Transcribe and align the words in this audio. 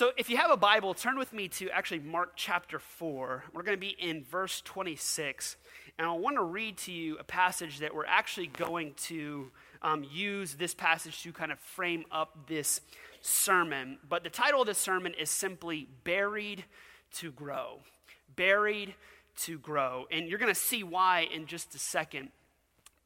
So, 0.00 0.12
if 0.16 0.30
you 0.30 0.38
have 0.38 0.50
a 0.50 0.56
Bible, 0.56 0.94
turn 0.94 1.18
with 1.18 1.34
me 1.34 1.48
to 1.48 1.68
actually 1.68 1.98
Mark 1.98 2.32
chapter 2.34 2.78
4. 2.78 3.44
We're 3.52 3.62
going 3.62 3.76
to 3.76 3.78
be 3.78 3.94
in 3.98 4.24
verse 4.24 4.62
26. 4.62 5.56
And 5.98 6.08
I 6.08 6.12
want 6.12 6.36
to 6.36 6.42
read 6.42 6.78
to 6.78 6.90
you 6.90 7.18
a 7.18 7.22
passage 7.22 7.80
that 7.80 7.94
we're 7.94 8.06
actually 8.06 8.46
going 8.46 8.94
to 9.08 9.50
um, 9.82 10.06
use 10.10 10.54
this 10.54 10.72
passage 10.72 11.22
to 11.24 11.34
kind 11.34 11.52
of 11.52 11.58
frame 11.58 12.06
up 12.10 12.48
this 12.48 12.80
sermon. 13.20 13.98
But 14.08 14.24
the 14.24 14.30
title 14.30 14.62
of 14.62 14.66
this 14.66 14.78
sermon 14.78 15.12
is 15.20 15.28
simply 15.28 15.86
Buried 16.02 16.64
to 17.16 17.30
Grow. 17.30 17.80
Buried 18.36 18.94
to 19.40 19.58
Grow. 19.58 20.06
And 20.10 20.30
you're 20.30 20.38
going 20.38 20.54
to 20.54 20.58
see 20.58 20.82
why 20.82 21.28
in 21.30 21.44
just 21.44 21.74
a 21.74 21.78
second. 21.78 22.30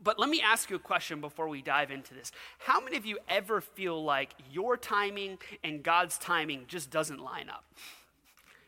But 0.02 0.18
let 0.18 0.29
me 0.29 0.42
ask 0.42 0.70
you 0.70 0.76
a 0.76 0.80
question 0.80 1.20
before 1.20 1.48
we 1.48 1.62
dive 1.62 1.90
into 1.90 2.14
this. 2.14 2.32
How 2.58 2.80
many 2.80 2.96
of 2.96 3.06
you 3.06 3.18
ever 3.29 3.61
feel 3.61 4.02
like 4.02 4.34
your 4.52 4.76
timing 4.76 5.38
and 5.62 5.82
God's 5.82 6.18
timing 6.18 6.64
just 6.68 6.90
doesn't 6.90 7.20
line 7.20 7.48
up? 7.48 7.64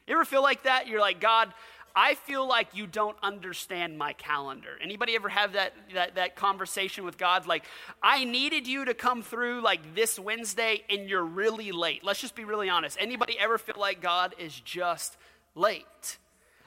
You 0.06 0.14
ever 0.14 0.24
feel 0.24 0.42
like 0.42 0.62
that? 0.64 0.86
You're 0.86 1.00
like, 1.00 1.20
God, 1.20 1.52
I 1.98 2.14
feel 2.14 2.46
like 2.46 2.68
you 2.74 2.86
don't 2.86 3.16
understand 3.22 3.96
my 3.96 4.12
calendar. 4.12 4.78
Anybody 4.82 5.16
ever 5.16 5.30
have 5.30 5.54
that, 5.54 5.72
that, 5.94 6.14
that 6.16 6.36
conversation 6.36 7.04
with 7.04 7.16
God? 7.16 7.46
Like, 7.46 7.64
I 8.02 8.24
needed 8.24 8.66
you 8.66 8.84
to 8.84 8.92
come 8.94 9.22
through 9.22 9.62
like 9.62 9.94
this 9.94 10.18
Wednesday 10.18 10.84
and 10.90 11.08
you're 11.08 11.24
really 11.24 11.72
late. 11.72 12.04
Let's 12.04 12.20
just 12.20 12.34
be 12.34 12.44
really 12.44 12.68
honest. 12.68 12.98
Anybody 13.00 13.38
ever 13.38 13.56
feel 13.56 13.76
like 13.78 14.02
God 14.02 14.34
is 14.38 14.60
just 14.60 15.16
late? 15.54 16.18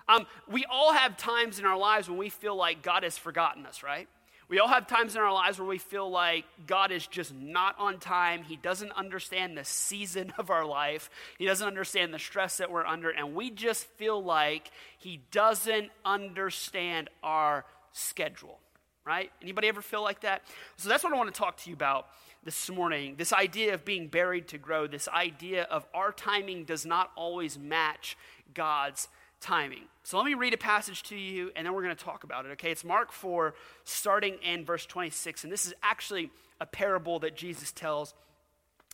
Um, 0.07 0.26
we 0.52 0.66
all 0.66 0.94
have 0.94 1.16
times 1.16 1.60
in 1.60 1.66
our 1.66 1.77
lives 1.77 2.10
when 2.10 2.18
we 2.18 2.30
feel 2.30 2.55
like 2.55 2.82
God 2.82 3.04
has 3.04 3.16
forgotten 3.16 3.68
us, 3.68 3.84
right? 3.84 4.10
We 4.49 4.58
all 4.58 4.67
have 4.67 4.88
times 4.88 5.16
in 5.16 5.21
our 5.21 5.31
lives 5.31 5.59
where 5.59 5.67
we 5.67 5.77
feel 5.77 6.09
like 6.09 6.44
God 6.66 6.91
is 6.91 7.05
just 7.05 7.31
not 7.35 7.76
on 7.77 7.99
time. 7.99 8.41
He 8.41 8.55
doesn't 8.55 8.91
understand 8.94 9.55
the 9.55 9.63
season 9.63 10.34
of 10.40 10.49
our 10.49 10.66
life. 10.66 11.12
He 11.38 11.45
doesn't 11.45 11.67
understand 11.67 12.13
the 12.13 12.20
stress 12.20 12.57
that 12.57 12.71
we're 12.71 12.85
under. 12.85 13.12
And 13.12 13.35
we 13.35 13.52
just 13.52 13.85
feel 13.98 14.21
like 14.21 14.71
He 14.98 15.21
doesn't 15.32 15.91
understand 16.04 17.12
our 17.21 17.63
schedule, 17.91 18.59
right? 19.05 19.32
Anybody 19.40 19.68
ever 19.68 19.84
feel 19.84 20.01
like 20.01 20.21
that? 20.21 20.41
So 20.77 20.90
that's 20.90 21.04
what 21.04 21.13
I 21.13 21.18
want 21.18 21.31
to 21.31 21.40
talk 21.40 21.57
to 21.57 21.70
you 21.70 21.76
about 21.76 22.07
this 22.43 22.70
morning. 22.71 23.15
This 23.18 23.34
idea 23.34 23.76
of 23.76 23.85
being 23.85 24.07
buried 24.07 24.48
to 24.48 24.57
grow, 24.57 24.87
this 24.87 25.07
idea 25.09 25.63
of 25.63 25.85
our 25.93 26.12
timing 26.12 26.63
does 26.63 26.87
not 26.87 27.12
always 27.15 27.59
match 27.59 28.18
God's 28.55 29.09
timing. 29.40 29.84
So 30.04 30.18
let 30.18 30.26
me 30.26 30.34
read 30.34 30.54
a 30.54 30.57
passage 30.57 31.04
to 31.04 31.15
you 31.15 31.51
and 31.55 31.65
then 31.65 31.73
we're 31.73 31.84
going 31.84 31.95
to 31.95 32.04
talk 32.04 32.23
about 32.23 32.45
it, 32.45 32.49
okay? 32.54 32.71
It's 32.71 32.84
Mark 32.84 33.12
4, 33.12 33.54
starting 33.84 34.35
in 34.43 34.65
verse 34.65 34.85
26. 34.85 35.43
And 35.43 35.54
this 35.54 35.65
is 35.65 35.73
actually 35.84 36.31
a 36.59 36.65
parable 36.65 37.20
that 37.20 37.35
Jesus 37.35 37.71
tells. 37.71 38.13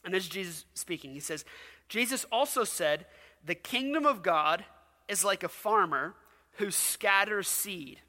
And 0.03 0.13
this 0.13 0.23
is 0.23 0.29
Jesus 0.29 0.65
speaking. 0.73 1.13
He 1.13 1.19
says, 1.19 1.45
Jesus 1.89 2.25
also 2.31 2.63
said, 2.63 3.05
The 3.45 3.55
kingdom 3.55 4.05
of 4.05 4.23
God 4.23 4.65
is 5.07 5.23
like 5.23 5.43
a 5.43 5.49
farmer 5.49 6.15
who 6.57 6.71
scatters 6.71 7.47
seed 7.47 8.01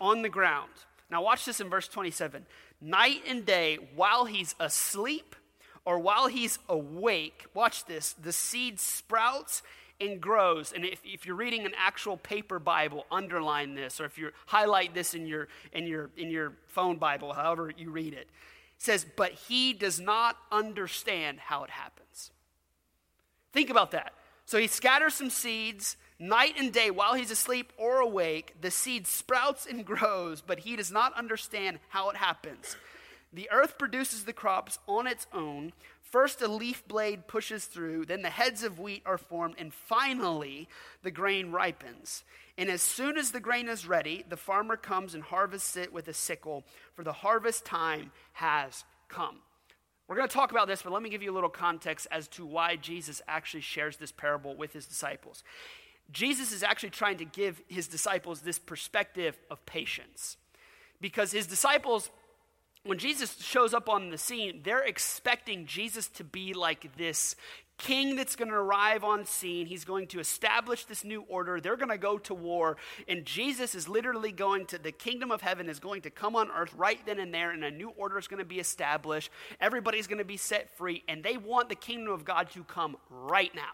on 0.00 0.22
the 0.22 0.28
ground. 0.28 0.70
Now, 1.10 1.22
watch 1.22 1.44
this 1.44 1.60
in 1.60 1.68
verse 1.68 1.88
27. 1.88 2.46
Night 2.80 3.22
and 3.26 3.44
day, 3.44 3.78
while 3.94 4.24
he's 4.24 4.54
asleep 4.60 5.34
or 5.84 5.98
while 5.98 6.28
he's 6.28 6.58
awake, 6.68 7.46
watch 7.52 7.84
this, 7.84 8.12
the 8.14 8.32
seed 8.32 8.78
sprouts 8.78 9.62
and 10.00 10.20
grows. 10.20 10.72
And 10.72 10.84
if, 10.84 11.00
if 11.04 11.26
you're 11.26 11.36
reading 11.36 11.66
an 11.66 11.72
actual 11.76 12.16
paper 12.16 12.58
Bible, 12.58 13.06
underline 13.10 13.74
this, 13.74 14.00
or 14.00 14.04
if 14.04 14.18
you 14.18 14.30
highlight 14.46 14.94
this 14.94 15.14
in 15.14 15.26
your, 15.26 15.48
in, 15.72 15.86
your, 15.86 16.10
in 16.16 16.30
your 16.30 16.54
phone 16.66 16.96
Bible, 16.96 17.32
however 17.32 17.72
you 17.76 17.90
read 17.90 18.14
it. 18.14 18.28
It 18.28 18.28
says, 18.78 19.06
But 19.16 19.32
he 19.32 19.72
does 19.72 20.00
not 20.00 20.36
understand 20.50 21.38
how 21.40 21.64
it 21.64 21.70
happens. 21.70 22.30
Think 23.52 23.70
about 23.70 23.90
that. 23.90 24.12
So 24.46 24.58
he 24.58 24.66
scatters 24.66 25.14
some 25.14 25.30
seeds 25.30 25.96
night 26.18 26.54
and 26.58 26.72
day 26.72 26.90
while 26.90 27.14
he's 27.14 27.30
asleep 27.30 27.72
or 27.76 28.00
awake. 28.00 28.56
The 28.60 28.70
seed 28.70 29.06
sprouts 29.06 29.66
and 29.66 29.84
grows, 29.86 30.40
but 30.40 30.60
he 30.60 30.76
does 30.76 30.90
not 30.90 31.14
understand 31.14 31.78
how 31.88 32.10
it 32.10 32.16
happens. 32.16 32.76
The 33.32 33.50
earth 33.50 33.78
produces 33.78 34.24
the 34.24 34.32
crops 34.32 34.78
on 34.88 35.06
its 35.06 35.26
own. 35.32 35.72
First, 36.02 36.42
a 36.42 36.48
leaf 36.48 36.86
blade 36.88 37.28
pushes 37.28 37.66
through, 37.66 38.06
then, 38.06 38.22
the 38.22 38.30
heads 38.30 38.64
of 38.64 38.80
wheat 38.80 39.02
are 39.06 39.18
formed, 39.18 39.54
and 39.58 39.72
finally, 39.72 40.68
the 41.02 41.12
grain 41.12 41.52
ripens. 41.52 42.24
And 42.58 42.68
as 42.68 42.82
soon 42.82 43.16
as 43.16 43.30
the 43.30 43.38
grain 43.38 43.68
is 43.68 43.86
ready, 43.86 44.24
the 44.28 44.36
farmer 44.36 44.76
comes 44.76 45.14
and 45.14 45.22
harvests 45.22 45.76
it 45.76 45.92
with 45.92 46.08
a 46.08 46.12
sickle, 46.12 46.64
for 46.94 47.04
the 47.04 47.12
harvest 47.12 47.64
time 47.64 48.10
has 48.32 48.84
come. 49.08 49.36
We're 50.08 50.16
going 50.16 50.28
to 50.28 50.34
talk 50.34 50.50
about 50.50 50.66
this, 50.66 50.82
but 50.82 50.92
let 50.92 51.02
me 51.02 51.08
give 51.08 51.22
you 51.22 51.30
a 51.30 51.32
little 51.32 51.48
context 51.48 52.08
as 52.10 52.26
to 52.28 52.44
why 52.44 52.74
Jesus 52.74 53.22
actually 53.28 53.60
shares 53.60 53.96
this 53.96 54.10
parable 54.10 54.56
with 54.56 54.72
his 54.72 54.86
disciples. 54.86 55.44
Jesus 56.10 56.50
is 56.50 56.64
actually 56.64 56.90
trying 56.90 57.18
to 57.18 57.24
give 57.24 57.62
his 57.68 57.86
disciples 57.86 58.40
this 58.40 58.58
perspective 58.58 59.38
of 59.48 59.64
patience 59.66 60.36
because 61.00 61.30
his 61.30 61.46
disciples 61.46 62.10
when 62.84 62.98
Jesus 62.98 63.36
shows 63.40 63.74
up 63.74 63.88
on 63.88 64.10
the 64.10 64.18
scene, 64.18 64.60
they're 64.64 64.84
expecting 64.84 65.66
Jesus 65.66 66.08
to 66.08 66.24
be 66.24 66.54
like 66.54 66.96
this 66.96 67.36
king 67.80 68.14
that's 68.14 68.36
going 68.36 68.48
to 68.48 68.54
arrive 68.54 69.04
on 69.04 69.24
scene. 69.24 69.66
He's 69.66 69.84
going 69.84 70.06
to 70.08 70.20
establish 70.20 70.84
this 70.84 71.02
new 71.02 71.22
order. 71.22 71.60
They're 71.60 71.76
going 71.76 71.90
to 71.90 71.98
go 71.98 72.18
to 72.18 72.34
war. 72.34 72.76
And 73.08 73.24
Jesus 73.24 73.74
is 73.74 73.88
literally 73.88 74.32
going 74.32 74.66
to, 74.66 74.78
the 74.78 74.92
kingdom 74.92 75.30
of 75.30 75.40
heaven 75.40 75.68
is 75.68 75.80
going 75.80 76.02
to 76.02 76.10
come 76.10 76.36
on 76.36 76.50
earth 76.50 76.74
right 76.74 76.98
then 77.06 77.18
and 77.18 77.32
there, 77.32 77.50
and 77.50 77.64
a 77.64 77.70
new 77.70 77.90
order 77.96 78.18
is 78.18 78.28
going 78.28 78.38
to 78.38 78.44
be 78.44 78.60
established. 78.60 79.30
Everybody's 79.60 80.06
going 80.06 80.18
to 80.18 80.24
be 80.24 80.36
set 80.36 80.76
free. 80.76 81.02
And 81.08 81.22
they 81.22 81.36
want 81.36 81.70
the 81.70 81.74
kingdom 81.74 82.12
of 82.12 82.24
God 82.24 82.50
to 82.50 82.64
come 82.64 82.96
right 83.08 83.54
now. 83.54 83.72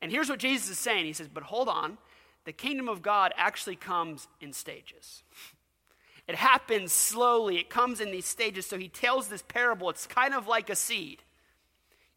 And 0.00 0.12
here's 0.12 0.28
what 0.28 0.38
Jesus 0.38 0.70
is 0.70 0.78
saying 0.78 1.06
He 1.06 1.12
says, 1.12 1.28
But 1.28 1.44
hold 1.44 1.68
on, 1.68 1.98
the 2.44 2.52
kingdom 2.52 2.88
of 2.88 3.02
God 3.02 3.32
actually 3.36 3.76
comes 3.76 4.28
in 4.40 4.52
stages. 4.52 5.22
It 6.28 6.34
happens 6.34 6.92
slowly, 6.92 7.56
it 7.56 7.70
comes 7.70 8.00
in 8.00 8.10
these 8.10 8.26
stages. 8.26 8.66
So 8.66 8.76
he 8.76 8.88
tells 8.88 9.28
this 9.28 9.42
parable. 9.42 9.88
It's 9.88 10.06
kind 10.06 10.34
of 10.34 10.46
like 10.46 10.68
a 10.68 10.76
seed. 10.76 11.22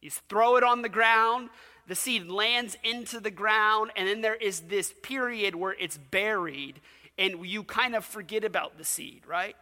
You 0.02 0.10
throw 0.10 0.58
it 0.58 0.64
on 0.64 0.82
the 0.82 0.90
ground, 0.90 1.50
the 1.88 1.96
seed 1.96 2.28
lands 2.28 2.78
into 2.84 3.20
the 3.20 3.32
ground, 3.32 3.92
and 3.96 4.08
then 4.08 4.22
there 4.22 4.36
is 4.36 4.62
this 4.62 4.94
period 5.02 5.56
where 5.56 5.76
it's 5.80 5.98
buried, 5.98 6.82
and 7.18 7.46
you 7.46 7.64
kind 7.64 7.96
of 7.96 8.04
forget 8.04 8.44
about 8.44 8.78
the 8.78 8.84
seed, 8.84 9.22
right? 9.28 9.56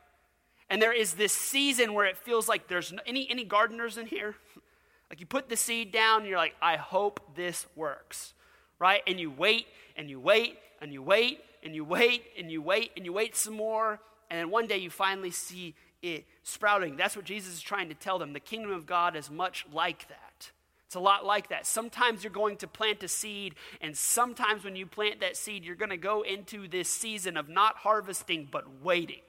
And 0.69 0.81
there 0.81 0.93
is 0.93 1.13
this 1.13 1.33
season 1.33 1.93
where 1.93 2.05
it 2.05 2.17
feels 2.17 2.47
like 2.47 2.67
there's 2.67 2.91
no, 2.91 3.01
any 3.05 3.29
any 3.29 3.43
gardeners 3.43 3.97
in 3.97 4.07
here. 4.07 4.35
Like 5.09 5.19
you 5.19 5.25
put 5.25 5.49
the 5.49 5.55
seed 5.55 5.91
down, 5.91 6.19
and 6.19 6.29
you're 6.29 6.37
like, 6.37 6.53
I 6.61 6.77
hope 6.77 7.19
this 7.35 7.65
works, 7.75 8.35
right? 8.77 9.01
And 9.07 9.19
you 9.19 9.31
wait, 9.31 9.65
and 9.95 10.07
you 10.07 10.19
wait, 10.19 10.59
and 10.81 10.93
you 10.93 11.01
wait, 11.01 11.41
and 11.63 11.73
you 11.73 11.83
wait, 11.83 12.25
and 12.37 12.51
you 12.51 12.61
wait, 12.61 12.91
and 12.95 13.03
you 13.03 13.11
wait 13.11 13.35
some 13.35 13.55
more, 13.55 13.99
and 14.29 14.39
then 14.39 14.49
one 14.49 14.67
day 14.67 14.77
you 14.77 14.89
finally 14.89 15.31
see 15.31 15.75
it 16.01 16.25
sprouting. 16.43 16.95
That's 16.95 17.15
what 17.15 17.25
Jesus 17.25 17.55
is 17.55 17.61
trying 17.61 17.89
to 17.89 17.95
tell 17.95 18.19
them. 18.19 18.33
The 18.33 18.39
kingdom 18.39 18.71
of 18.71 18.85
God 18.85 19.15
is 19.15 19.29
much 19.29 19.65
like 19.73 20.07
that. 20.07 20.51
It's 20.85 20.95
a 20.95 20.99
lot 20.99 21.23
like 21.23 21.49
that. 21.49 21.67
Sometimes 21.67 22.23
you're 22.23 22.33
going 22.33 22.57
to 22.57 22.67
plant 22.67 23.03
a 23.03 23.07
seed, 23.07 23.53
and 23.79 23.95
sometimes 23.95 24.63
when 24.63 24.75
you 24.75 24.87
plant 24.87 25.19
that 25.19 25.37
seed, 25.37 25.63
you're 25.63 25.75
going 25.75 25.91
to 25.91 25.97
go 25.97 26.23
into 26.23 26.67
this 26.67 26.89
season 26.89 27.37
of 27.37 27.47
not 27.47 27.75
harvesting, 27.75 28.47
but 28.49 28.81
waiting. 28.81 29.21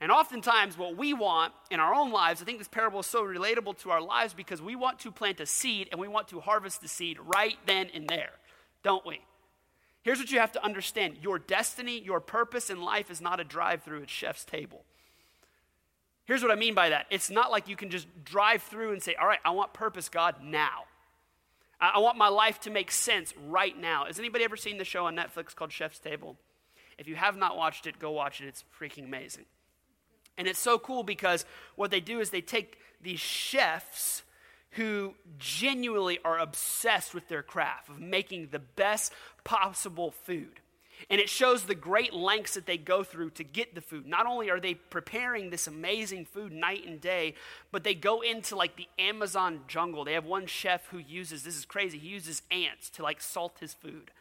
And 0.00 0.12
oftentimes, 0.12 0.78
what 0.78 0.96
we 0.96 1.12
want 1.12 1.52
in 1.70 1.80
our 1.80 1.94
own 1.94 2.12
lives, 2.12 2.40
I 2.40 2.44
think 2.44 2.58
this 2.58 2.68
parable 2.68 3.00
is 3.00 3.06
so 3.06 3.24
relatable 3.24 3.78
to 3.82 3.90
our 3.90 4.00
lives 4.00 4.34
because 4.34 4.62
we 4.62 4.76
want 4.76 5.00
to 5.00 5.10
plant 5.10 5.40
a 5.40 5.46
seed 5.46 5.88
and 5.90 6.00
we 6.00 6.08
want 6.08 6.28
to 6.28 6.40
harvest 6.40 6.82
the 6.82 6.88
seed 6.88 7.18
right 7.20 7.56
then 7.66 7.88
and 7.94 8.08
there, 8.08 8.30
don't 8.82 9.04
we? 9.06 9.20
Here's 10.02 10.18
what 10.18 10.30
you 10.32 10.40
have 10.40 10.52
to 10.52 10.64
understand 10.64 11.18
your 11.22 11.38
destiny, 11.38 12.00
your 12.00 12.20
purpose 12.20 12.70
in 12.70 12.82
life 12.82 13.10
is 13.10 13.20
not 13.20 13.40
a 13.40 13.44
drive 13.44 13.82
through, 13.82 14.02
it's 14.02 14.12
chef's 14.12 14.44
table. 14.44 14.84
Here's 16.24 16.42
what 16.42 16.52
I 16.52 16.56
mean 16.56 16.74
by 16.74 16.88
that 16.90 17.06
it's 17.10 17.30
not 17.30 17.50
like 17.50 17.68
you 17.68 17.76
can 17.76 17.90
just 17.90 18.06
drive 18.24 18.62
through 18.62 18.92
and 18.92 19.02
say, 19.02 19.14
All 19.14 19.26
right, 19.26 19.40
I 19.44 19.50
want 19.50 19.72
purpose, 19.72 20.08
God, 20.08 20.36
now. 20.42 20.84
I 21.80 21.98
want 21.98 22.16
my 22.16 22.28
life 22.28 22.60
to 22.60 22.70
make 22.70 22.92
sense 22.92 23.34
right 23.48 23.76
now. 23.76 24.04
Has 24.04 24.20
anybody 24.20 24.44
ever 24.44 24.56
seen 24.56 24.78
the 24.78 24.84
show 24.84 25.06
on 25.06 25.16
Netflix 25.16 25.52
called 25.52 25.72
Chef's 25.72 25.98
Table? 25.98 26.36
If 26.96 27.08
you 27.08 27.16
have 27.16 27.36
not 27.36 27.56
watched 27.56 27.88
it, 27.88 27.98
go 27.98 28.12
watch 28.12 28.40
it. 28.40 28.46
It's 28.46 28.64
freaking 28.78 29.04
amazing. 29.04 29.46
And 30.38 30.46
it's 30.46 30.60
so 30.60 30.78
cool 30.78 31.02
because 31.02 31.44
what 31.74 31.90
they 31.90 31.98
do 31.98 32.20
is 32.20 32.30
they 32.30 32.40
take 32.40 32.78
these 33.02 33.18
chefs 33.18 34.22
who 34.72 35.14
genuinely 35.38 36.18
are 36.24 36.38
obsessed 36.38 37.14
with 37.14 37.28
their 37.28 37.42
craft 37.42 37.88
of 37.88 38.00
making 38.00 38.48
the 38.48 38.58
best 38.58 39.12
possible 39.44 40.10
food. 40.10 40.60
And 41.10 41.20
it 41.20 41.28
shows 41.28 41.64
the 41.64 41.74
great 41.74 42.12
lengths 42.12 42.54
that 42.54 42.66
they 42.66 42.78
go 42.78 43.02
through 43.02 43.30
to 43.30 43.44
get 43.44 43.74
the 43.74 43.80
food. 43.80 44.06
Not 44.06 44.26
only 44.26 44.50
are 44.50 44.60
they 44.60 44.74
preparing 44.74 45.50
this 45.50 45.66
amazing 45.66 46.26
food 46.26 46.52
night 46.52 46.86
and 46.86 47.00
day, 47.00 47.34
but 47.72 47.82
they 47.82 47.94
go 47.94 48.20
into 48.20 48.54
like 48.54 48.76
the 48.76 48.88
Amazon 48.98 49.62
jungle. 49.66 50.04
They 50.04 50.12
have 50.12 50.24
one 50.24 50.46
chef 50.46 50.86
who 50.88 50.98
uses, 50.98 51.42
this 51.42 51.56
is 51.56 51.64
crazy, 51.64 51.98
he 51.98 52.08
uses 52.08 52.42
ants 52.50 52.88
to 52.90 53.02
like 53.02 53.20
salt 53.20 53.58
his 53.60 53.74
food. 53.74 54.12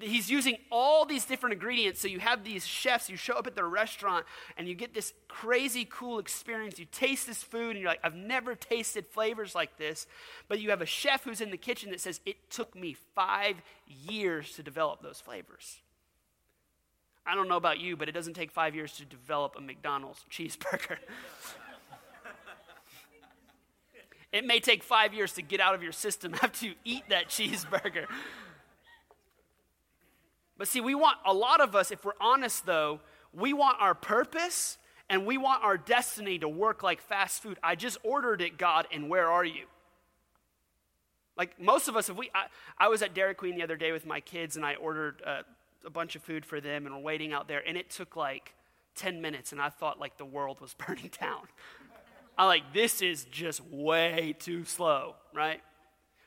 He's 0.00 0.30
using 0.30 0.56
all 0.70 1.04
these 1.04 1.24
different 1.24 1.52
ingredients. 1.52 2.00
So 2.00 2.08
you 2.08 2.18
have 2.18 2.44
these 2.44 2.66
chefs, 2.66 3.10
you 3.10 3.16
show 3.16 3.34
up 3.34 3.46
at 3.46 3.54
their 3.54 3.68
restaurant, 3.68 4.24
and 4.56 4.66
you 4.66 4.74
get 4.74 4.94
this 4.94 5.12
crazy 5.28 5.86
cool 5.88 6.18
experience. 6.18 6.78
You 6.78 6.86
taste 6.90 7.26
this 7.26 7.42
food, 7.42 7.70
and 7.70 7.80
you're 7.80 7.90
like, 7.90 8.00
I've 8.02 8.14
never 8.14 8.54
tasted 8.54 9.06
flavors 9.06 9.54
like 9.54 9.76
this. 9.76 10.06
But 10.48 10.60
you 10.60 10.70
have 10.70 10.80
a 10.80 10.86
chef 10.86 11.24
who's 11.24 11.40
in 11.40 11.50
the 11.50 11.56
kitchen 11.56 11.90
that 11.90 12.00
says, 12.00 12.20
It 12.24 12.50
took 12.50 12.74
me 12.74 12.96
five 13.14 13.56
years 13.86 14.54
to 14.54 14.62
develop 14.62 15.02
those 15.02 15.20
flavors. 15.20 15.80
I 17.24 17.34
don't 17.34 17.48
know 17.48 17.56
about 17.56 17.78
you, 17.78 17.96
but 17.96 18.08
it 18.08 18.12
doesn't 18.12 18.34
take 18.34 18.50
five 18.50 18.74
years 18.74 18.94
to 18.94 19.04
develop 19.04 19.54
a 19.56 19.60
McDonald's 19.60 20.24
cheeseburger. 20.30 20.96
it 24.32 24.44
may 24.44 24.58
take 24.58 24.82
five 24.82 25.14
years 25.14 25.32
to 25.34 25.42
get 25.42 25.60
out 25.60 25.74
of 25.74 25.82
your 25.82 25.92
system 25.92 26.34
after 26.42 26.66
you 26.66 26.74
eat 26.84 27.04
that 27.10 27.28
cheeseburger. 27.28 28.06
But 30.62 30.68
see, 30.68 30.80
we 30.80 30.94
want, 30.94 31.18
a 31.26 31.34
lot 31.34 31.60
of 31.60 31.74
us, 31.74 31.90
if 31.90 32.04
we're 32.04 32.12
honest 32.20 32.64
though, 32.66 33.00
we 33.32 33.52
want 33.52 33.78
our 33.80 33.96
purpose 33.96 34.78
and 35.10 35.26
we 35.26 35.36
want 35.36 35.64
our 35.64 35.76
destiny 35.76 36.38
to 36.38 36.48
work 36.48 36.84
like 36.84 37.00
fast 37.00 37.42
food. 37.42 37.58
I 37.64 37.74
just 37.74 37.98
ordered 38.04 38.40
it, 38.40 38.58
God, 38.58 38.86
and 38.92 39.10
where 39.10 39.28
are 39.28 39.44
you? 39.44 39.64
Like 41.36 41.60
most 41.60 41.88
of 41.88 41.96
us, 41.96 42.08
if 42.08 42.16
we, 42.16 42.30
I, 42.32 42.44
I 42.78 42.86
was 42.86 43.02
at 43.02 43.12
Dairy 43.12 43.34
Queen 43.34 43.56
the 43.56 43.64
other 43.64 43.74
day 43.74 43.90
with 43.90 44.06
my 44.06 44.20
kids 44.20 44.54
and 44.54 44.64
I 44.64 44.76
ordered 44.76 45.20
uh, 45.26 45.42
a 45.84 45.90
bunch 45.90 46.14
of 46.14 46.22
food 46.22 46.46
for 46.46 46.60
them 46.60 46.86
and 46.86 46.94
we're 46.94 47.02
waiting 47.02 47.32
out 47.32 47.48
there, 47.48 47.66
and 47.66 47.76
it 47.76 47.90
took 47.90 48.14
like 48.14 48.54
10 48.94 49.20
minutes, 49.20 49.50
and 49.50 49.60
I 49.60 49.68
thought 49.68 49.98
like 49.98 50.16
the 50.16 50.24
world 50.24 50.60
was 50.60 50.74
burning 50.86 51.10
down. 51.20 51.48
I 52.38 52.46
like, 52.46 52.72
this 52.72 53.02
is 53.02 53.24
just 53.24 53.64
way 53.68 54.36
too 54.38 54.64
slow, 54.64 55.16
right? 55.34 55.60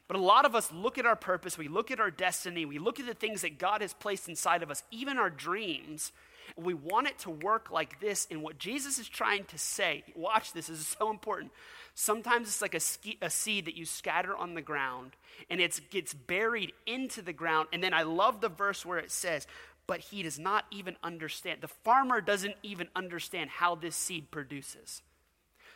But 0.08 0.18
a 0.18 0.22
lot 0.22 0.46
of 0.46 0.56
us 0.56 0.72
look 0.72 0.98
at 0.98 1.06
our 1.06 1.16
purpose, 1.16 1.58
we 1.58 1.68
look 1.68 1.90
at 1.90 2.00
our 2.00 2.12
destiny, 2.12 2.66
we 2.66 2.78
look 2.78 3.00
at 3.00 3.08
the 3.08 3.14
things 3.14 3.42
that 3.42 3.58
God 3.58 3.82
has 3.82 3.94
placed 3.94 4.30
inside 4.30 4.62
of 4.62 4.70
us, 4.70 4.84
even 4.92 5.18
our 5.18 5.32
dreams, 5.32 6.12
we 6.56 6.74
want 6.74 7.08
it 7.08 7.20
to 7.20 7.30
work 7.30 7.72
like 7.72 8.00
this. 8.00 8.28
And 8.30 8.42
what 8.42 8.58
Jesus 8.58 9.00
is 9.00 9.08
trying 9.08 9.46
to 9.46 9.58
say, 9.58 10.04
watch 10.16 10.54
this, 10.54 10.68
this 10.68 10.80
is 10.80 10.96
so 11.00 11.10
important. 11.10 11.52
Sometimes 11.94 12.48
it's 12.48 12.62
like 12.62 12.76
a, 12.76 12.80
ski, 12.80 13.18
a 13.22 13.30
seed 13.30 13.66
that 13.66 13.76
you 13.76 13.86
scatter 13.86 14.36
on 14.36 14.54
the 14.54 14.62
ground 14.62 15.12
and 15.50 15.62
it 15.62 15.80
gets 15.90 16.14
buried 16.14 16.74
into 16.86 17.22
the 17.22 17.34
ground. 17.34 17.70
And 17.72 17.84
then 17.84 17.94
I 17.94 18.04
love 18.04 18.42
the 18.42 18.50
verse 18.50 18.86
where 18.86 19.00
it 19.00 19.12
says, 19.12 19.48
but 19.88 20.00
he 20.00 20.24
does 20.24 20.38
not 20.40 20.66
even 20.72 20.98
understand. 21.04 21.62
The 21.62 21.68
farmer 21.68 22.20
doesn't 22.20 22.56
even 22.64 22.90
understand 22.96 23.50
how 23.50 23.76
this 23.76 23.96
seed 23.96 24.32
produces. 24.32 25.02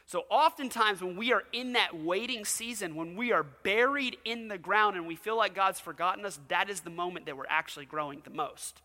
So, 0.09 0.23
oftentimes, 0.31 1.03
when 1.03 1.15
we 1.15 1.33
are 1.33 1.44
in 1.53 1.73
that 1.73 1.95
waiting 1.95 2.44
season, 2.44 2.95
when 2.95 3.15
we 3.15 3.31
are 3.31 3.44
buried 3.44 4.17
in 4.25 4.47
the 4.47 4.57
ground 4.57 4.95
and 4.95 5.06
we 5.06 5.15
feel 5.15 5.38
like 5.38 5.53
God's 5.53 5.79
forgotten 5.79 6.25
us, 6.25 6.39
that 6.47 6.67
is 6.67 6.79
the 6.79 6.89
moment 6.89 7.27
that 7.27 7.38
we're 7.38 7.45
actually 7.47 7.85
growing 7.85 8.21
the 8.23 8.31
most. 8.31 8.81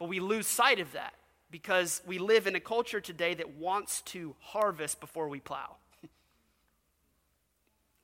But 0.00 0.08
we 0.08 0.18
lose 0.18 0.48
sight 0.48 0.80
of 0.80 0.90
that 0.90 1.14
because 1.52 2.02
we 2.04 2.18
live 2.18 2.48
in 2.48 2.56
a 2.56 2.60
culture 2.60 3.00
today 3.00 3.34
that 3.34 3.58
wants 3.58 4.00
to 4.06 4.34
harvest 4.40 4.98
before 4.98 5.28
we 5.28 5.38
plow. 5.38 5.76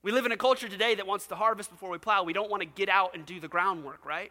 we 0.04 0.12
live 0.12 0.24
in 0.24 0.30
a 0.30 0.36
culture 0.36 0.68
today 0.68 0.94
that 0.94 1.06
wants 1.08 1.26
to 1.26 1.34
harvest 1.34 1.68
before 1.68 1.90
we 1.90 1.98
plow. 1.98 2.22
We 2.22 2.32
don't 2.32 2.48
want 2.48 2.60
to 2.60 2.68
get 2.68 2.90
out 2.90 3.16
and 3.16 3.26
do 3.26 3.40
the 3.40 3.48
groundwork, 3.48 4.06
right? 4.06 4.30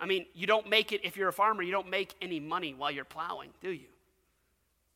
I 0.00 0.06
mean, 0.06 0.26
you 0.34 0.48
don't 0.48 0.68
make 0.68 0.90
it, 0.90 1.02
if 1.04 1.16
you're 1.16 1.28
a 1.28 1.32
farmer, 1.32 1.62
you 1.62 1.70
don't 1.70 1.88
make 1.88 2.16
any 2.20 2.40
money 2.40 2.74
while 2.74 2.90
you're 2.90 3.04
plowing, 3.04 3.50
do 3.60 3.70
you? 3.70 3.86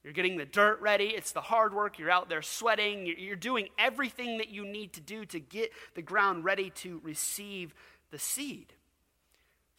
You're 0.05 0.13
getting 0.13 0.37
the 0.37 0.45
dirt 0.45 0.81
ready. 0.81 1.07
It's 1.07 1.33
the 1.33 1.41
hard 1.41 1.75
work. 1.75 1.99
You're 1.99 2.11
out 2.11 2.29
there 2.29 2.43
sweating. 2.43 3.07
You're 3.19 3.37
doing 3.37 3.69
everything 3.79 4.39
that 4.39 4.49
you 4.49 4.67
need 4.67 4.93
to 4.95 5.01
do 5.01 5.25
to 5.27 5.39
get 5.39 5.71
the 5.95 6.03
ground 6.03 6.45
ready 6.45 6.71
to 6.77 7.01
receive 7.05 7.75
the 8.11 8.19
seed. 8.19 8.73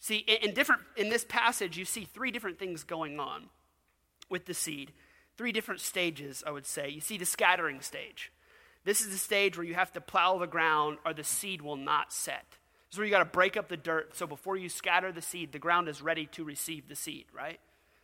See, 0.00 0.16
in, 0.16 0.54
different, 0.54 0.82
in 0.96 1.08
this 1.08 1.24
passage, 1.24 1.76
you 1.76 1.84
see 1.84 2.04
three 2.04 2.30
different 2.30 2.58
things 2.58 2.84
going 2.84 3.18
on 3.18 3.44
with 4.30 4.46
the 4.46 4.54
seed. 4.54 4.92
Three 5.36 5.52
different 5.52 5.80
stages, 5.80 6.42
I 6.46 6.50
would 6.50 6.66
say. 6.66 6.88
You 6.88 7.00
see 7.00 7.18
the 7.18 7.26
scattering 7.26 7.80
stage. 7.80 8.30
This 8.84 9.00
is 9.00 9.08
the 9.08 9.18
stage 9.18 9.56
where 9.56 9.66
you 9.66 9.74
have 9.74 9.92
to 9.94 10.00
plow 10.00 10.38
the 10.38 10.46
ground 10.46 10.98
or 11.04 11.14
the 11.14 11.24
seed 11.24 11.62
will 11.62 11.76
not 11.76 12.12
set. 12.12 12.44
This 12.50 12.92
is 12.94 12.98
where 12.98 13.06
you 13.06 13.10
got 13.10 13.20
to 13.20 13.24
break 13.24 13.56
up 13.56 13.68
the 13.68 13.76
dirt. 13.76 14.14
So 14.14 14.26
before 14.26 14.56
you 14.56 14.68
scatter 14.68 15.10
the 15.10 15.22
seed, 15.22 15.52
the 15.52 15.58
ground 15.58 15.88
is 15.88 16.02
ready 16.02 16.26
to 16.32 16.44
receive 16.44 16.88
the 16.88 16.94
seed, 16.94 17.24
right? 17.34 17.58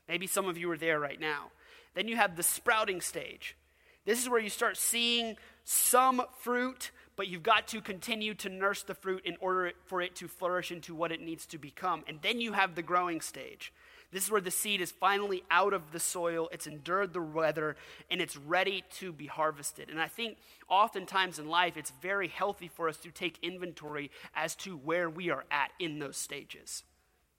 Maybe 0.09 0.27
some 0.27 0.49
of 0.49 0.59
you 0.59 0.71
are 0.71 0.79
there 0.79 0.99
right 0.99 1.21
now. 1.21 1.51
Then 1.95 2.09
you 2.09 2.17
have 2.17 2.37
the 2.37 2.43
sprouting 2.43 3.01
stage. 3.01 3.57
This 4.05 4.23
is 4.23 4.29
where 4.29 4.41
you 4.41 4.51
start 4.51 4.77
seeing 4.77 5.37
some 5.65 6.23
fruit, 6.39 6.91
but 7.17 7.29
you've 7.29 7.43
got 7.43 7.69
to 7.69 7.81
continue 7.81 8.35
to 8.35 8.49
nurse 8.49 8.83
the 8.83 8.95
fruit 8.95 9.25
in 9.25 9.37
order 9.41 9.73
for 9.85 10.01
it 10.01 10.17
to 10.17 10.29
flourish 10.29 10.73
into 10.73 10.95
what 10.95 11.13
it 11.13 11.21
needs 11.21 11.47
to 11.47 11.59
become. 11.59 12.03
And 12.09 12.19
then 12.23 12.41
you 12.41 12.53
have 12.53 12.75
the 12.75 12.83
growing 12.83 13.21
stage. 13.21 13.73
This 14.13 14.25
is 14.25 14.31
where 14.31 14.41
the 14.41 14.51
seed 14.51 14.81
is 14.81 14.91
finally 14.91 15.45
out 15.51 15.73
of 15.73 15.93
the 15.93 16.01
soil, 16.01 16.49
it's 16.51 16.67
endured 16.67 17.13
the 17.13 17.21
weather, 17.21 17.77
and 18.11 18.21
it's 18.21 18.37
ready 18.37 18.83
to 18.97 19.13
be 19.13 19.27
harvested. 19.27 19.89
And 19.89 20.01
I 20.01 20.09
think 20.09 20.39
oftentimes 20.69 21.39
in 21.39 21.49
life, 21.49 21.77
it's 21.77 21.93
very 22.03 22.27
healthy 22.27 22.69
for 22.69 22.89
us 22.89 22.97
to 22.99 23.13
take 23.13 23.39
inventory 23.43 24.11
as 24.35 24.57
to 24.57 24.77
where 24.77 25.09
we 25.09 25.31
are 25.31 25.45
at 25.53 25.71
in 25.79 26.01
those 26.01 26.17
stages, 26.17 26.83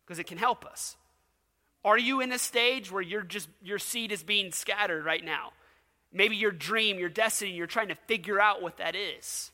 because 0.06 0.20
it 0.20 0.28
can 0.28 0.38
help 0.38 0.64
us. 0.64 0.96
Are 1.84 1.98
you 1.98 2.22
in 2.22 2.32
a 2.32 2.38
stage 2.38 2.92
where 2.92 3.02
you're 3.02 3.24
just 3.24 3.50
your 3.64 3.80
seed 3.80 4.12
is 4.12 4.24
being 4.24 4.52
scattered 4.52 5.04
right 5.04 5.24
now? 5.24 5.54
Maybe 6.14 6.36
your 6.36 6.52
dream, 6.52 7.00
your 7.00 7.10
destiny, 7.10 7.52
you're 7.52 7.68
trying 7.68 7.88
to 7.88 7.96
figure 7.96 8.40
out 8.40 8.62
what 8.62 8.78
that 8.78 8.96
is. 8.96 9.52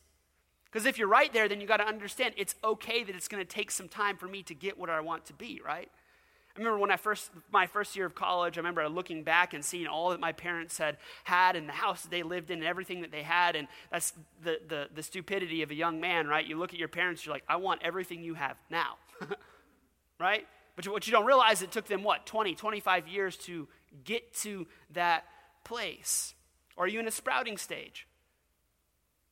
Because 0.70 0.84
if 0.84 0.98
you're 0.98 1.08
right 1.08 1.32
there, 1.32 1.48
then 1.48 1.60
you 1.60 1.66
got 1.66 1.78
to 1.78 1.86
understand 1.86 2.34
it's 2.36 2.54
okay 2.62 3.02
that 3.04 3.14
it's 3.14 3.28
going 3.28 3.44
to 3.44 3.48
take 3.48 3.70
some 3.70 3.88
time 3.88 4.16
for 4.16 4.26
me 4.26 4.42
to 4.44 4.54
get 4.54 4.78
what 4.78 4.90
I 4.90 5.00
want 5.00 5.24
to 5.26 5.32
be, 5.32 5.60
right? 5.64 5.88
I 6.54 6.58
remember 6.58 6.80
when 6.80 6.90
I 6.90 6.96
first, 6.96 7.30
my 7.52 7.66
first 7.66 7.94
year 7.94 8.04
of 8.04 8.14
college, 8.14 8.58
I 8.58 8.60
remember 8.60 8.86
looking 8.88 9.22
back 9.22 9.54
and 9.54 9.64
seeing 9.64 9.86
all 9.86 10.10
that 10.10 10.20
my 10.20 10.32
parents 10.32 10.76
had 10.76 10.98
had 11.24 11.54
and 11.54 11.68
the 11.68 11.72
house 11.72 12.02
that 12.02 12.10
they 12.10 12.24
lived 12.24 12.50
in 12.50 12.58
and 12.58 12.66
everything 12.66 13.00
that 13.02 13.12
they 13.12 13.22
had. 13.22 13.54
And 13.54 13.68
that's 13.92 14.12
the, 14.42 14.58
the, 14.68 14.88
the 14.92 15.02
stupidity 15.02 15.62
of 15.62 15.70
a 15.70 15.74
young 15.74 16.00
man, 16.00 16.26
right? 16.26 16.44
You 16.44 16.58
look 16.58 16.74
at 16.74 16.78
your 16.78 16.88
parents, 16.88 17.24
you're 17.24 17.34
like, 17.34 17.44
I 17.48 17.56
want 17.56 17.82
everything 17.84 18.24
you 18.24 18.34
have 18.34 18.56
now, 18.68 18.96
right? 20.20 20.46
But 20.78 20.86
what 20.86 21.08
you 21.08 21.12
don't 21.12 21.26
realize, 21.26 21.60
it 21.60 21.72
took 21.72 21.88
them 21.88 22.04
what, 22.04 22.24
20, 22.24 22.54
25 22.54 23.08
years 23.08 23.36
to 23.38 23.66
get 24.04 24.32
to 24.42 24.68
that 24.92 25.24
place. 25.64 26.36
Or 26.76 26.84
are 26.84 26.86
you 26.86 27.00
in 27.00 27.08
a 27.08 27.10
sprouting 27.10 27.58
stage? 27.58 28.06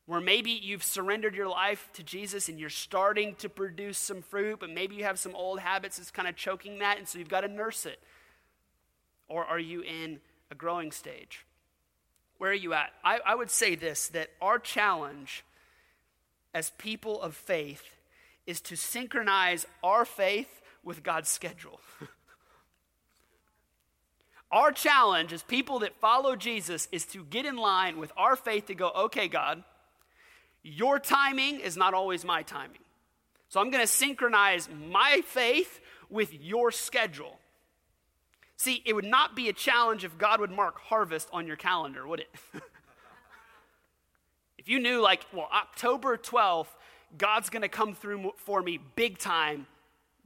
Where 0.06 0.20
maybe 0.20 0.50
you've 0.50 0.82
surrendered 0.82 1.36
your 1.36 1.46
life 1.46 1.88
to 1.92 2.02
Jesus 2.02 2.48
and 2.48 2.58
you're 2.58 2.68
starting 2.68 3.36
to 3.36 3.48
produce 3.48 3.96
some 3.96 4.22
fruit, 4.22 4.58
but 4.58 4.70
maybe 4.70 4.96
you 4.96 5.04
have 5.04 5.20
some 5.20 5.36
old 5.36 5.60
habits 5.60 5.98
that's 5.98 6.10
kind 6.10 6.26
of 6.26 6.34
choking 6.34 6.80
that, 6.80 6.98
and 6.98 7.06
so 7.06 7.20
you've 7.20 7.28
got 7.28 7.42
to 7.42 7.48
nurse 7.48 7.86
it. 7.86 8.00
Or 9.28 9.44
are 9.44 9.60
you 9.60 9.82
in 9.82 10.18
a 10.50 10.56
growing 10.56 10.90
stage? 10.90 11.46
Where 12.38 12.50
are 12.50 12.54
you 12.54 12.72
at? 12.72 12.90
I, 13.04 13.20
I 13.24 13.36
would 13.36 13.50
say 13.50 13.76
this 13.76 14.08
that 14.08 14.30
our 14.42 14.58
challenge 14.58 15.44
as 16.52 16.70
people 16.70 17.22
of 17.22 17.36
faith 17.36 17.84
is 18.48 18.60
to 18.62 18.76
synchronize 18.76 19.64
our 19.84 20.04
faith 20.04 20.60
with 20.86 21.02
God's 21.02 21.28
schedule. 21.28 21.80
our 24.52 24.70
challenge 24.70 25.32
as 25.32 25.42
people 25.42 25.80
that 25.80 26.00
follow 26.00 26.36
Jesus 26.36 26.88
is 26.92 27.04
to 27.06 27.24
get 27.24 27.44
in 27.44 27.56
line 27.56 27.98
with 27.98 28.12
our 28.16 28.36
faith 28.36 28.66
to 28.66 28.74
go, 28.74 28.90
okay, 28.90 29.26
God, 29.28 29.64
your 30.62 30.98
timing 30.98 31.60
is 31.60 31.76
not 31.76 31.92
always 31.92 32.24
my 32.24 32.42
timing. 32.42 32.78
So 33.48 33.60
I'm 33.60 33.70
going 33.70 33.82
to 33.82 33.86
synchronize 33.86 34.68
my 34.88 35.22
faith 35.26 35.80
with 36.08 36.32
your 36.32 36.70
schedule. 36.70 37.38
See, 38.56 38.82
it 38.86 38.94
would 38.94 39.04
not 39.04 39.36
be 39.36 39.48
a 39.48 39.52
challenge 39.52 40.04
if 40.04 40.16
God 40.16 40.40
would 40.40 40.50
mark 40.50 40.78
harvest 40.80 41.28
on 41.32 41.46
your 41.46 41.56
calendar, 41.56 42.06
would 42.06 42.20
it? 42.20 42.34
if 44.58 44.68
you 44.68 44.78
knew, 44.78 45.00
like, 45.00 45.26
well, 45.32 45.48
October 45.52 46.16
12th, 46.16 46.68
God's 47.18 47.50
going 47.50 47.62
to 47.62 47.68
come 47.68 47.94
through 47.94 48.32
for 48.36 48.62
me 48.62 48.78
big 48.94 49.18
time 49.18 49.66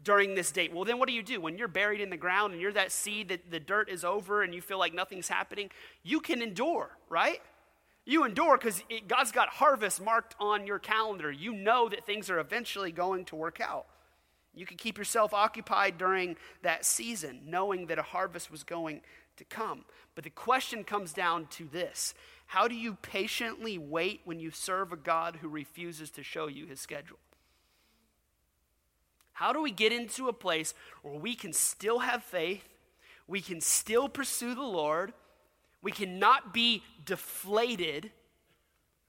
during 0.02 0.34
this 0.34 0.50
date. 0.50 0.72
Well, 0.72 0.84
then 0.84 0.98
what 0.98 1.08
do 1.08 1.14
you 1.14 1.22
do? 1.22 1.40
When 1.40 1.58
you're 1.58 1.68
buried 1.68 2.00
in 2.00 2.10
the 2.10 2.16
ground 2.16 2.52
and 2.52 2.60
you're 2.60 2.72
that 2.72 2.92
seed 2.92 3.28
that 3.28 3.50
the 3.50 3.60
dirt 3.60 3.88
is 3.88 4.04
over 4.04 4.42
and 4.42 4.54
you 4.54 4.60
feel 4.60 4.78
like 4.78 4.94
nothing's 4.94 5.28
happening, 5.28 5.70
you 6.02 6.20
can 6.20 6.42
endure, 6.42 6.90
right? 7.08 7.40
You 8.04 8.24
endure 8.24 8.56
because 8.56 8.82
God's 9.06 9.32
got 9.32 9.48
harvest 9.48 10.02
marked 10.02 10.34
on 10.40 10.66
your 10.66 10.78
calendar. 10.78 11.30
You 11.30 11.52
know 11.52 11.88
that 11.88 12.06
things 12.06 12.30
are 12.30 12.38
eventually 12.38 12.92
going 12.92 13.26
to 13.26 13.36
work 13.36 13.60
out. 13.60 13.86
You 14.54 14.66
can 14.66 14.76
keep 14.76 14.98
yourself 14.98 15.32
occupied 15.32 15.96
during 15.96 16.36
that 16.62 16.84
season, 16.84 17.42
knowing 17.46 17.86
that 17.86 17.98
a 17.98 18.02
harvest 18.02 18.50
was 18.50 18.64
going 18.64 19.02
to 19.36 19.44
come. 19.44 19.84
But 20.14 20.24
the 20.24 20.30
question 20.30 20.82
comes 20.82 21.12
down 21.12 21.46
to 21.52 21.68
this 21.70 22.14
How 22.46 22.66
do 22.66 22.74
you 22.74 22.94
patiently 22.94 23.78
wait 23.78 24.22
when 24.24 24.40
you 24.40 24.50
serve 24.50 24.92
a 24.92 24.96
God 24.96 25.36
who 25.40 25.48
refuses 25.48 26.10
to 26.12 26.22
show 26.22 26.48
you 26.48 26.66
his 26.66 26.80
schedule? 26.80 27.18
How 29.40 29.54
do 29.54 29.62
we 29.62 29.70
get 29.70 29.90
into 29.90 30.28
a 30.28 30.34
place 30.34 30.74
where 31.00 31.14
we 31.14 31.34
can 31.34 31.54
still 31.54 32.00
have 32.00 32.22
faith, 32.22 32.62
we 33.26 33.40
can 33.40 33.62
still 33.62 34.06
pursue 34.06 34.54
the 34.54 34.60
Lord, 34.60 35.14
we 35.80 35.92
cannot 35.92 36.52
be 36.52 36.82
deflated, 37.06 38.10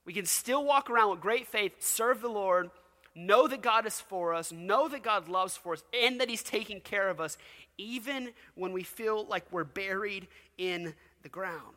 we 0.05 0.13
can 0.13 0.25
still 0.25 0.63
walk 0.63 0.89
around 0.89 1.09
with 1.09 1.19
great 1.19 1.47
faith, 1.47 1.73
serve 1.79 2.21
the 2.21 2.29
Lord, 2.29 2.71
know 3.13 3.45
that 3.45 3.61
God 3.61 3.85
is 3.85 3.99
for 3.99 4.33
us, 4.33 4.53
know 4.53 4.87
that 4.87 5.03
God 5.03 5.27
loves 5.27 5.57
for 5.57 5.73
us, 5.73 5.83
and 5.93 6.21
that 6.21 6.29
He's 6.29 6.43
taking 6.43 6.79
care 6.79 7.09
of 7.09 7.19
us, 7.19 7.37
even 7.77 8.29
when 8.55 8.71
we 8.71 8.83
feel 8.83 9.25
like 9.25 9.43
we're 9.51 9.65
buried 9.65 10.29
in 10.57 10.93
the 11.23 11.29
ground. 11.29 11.75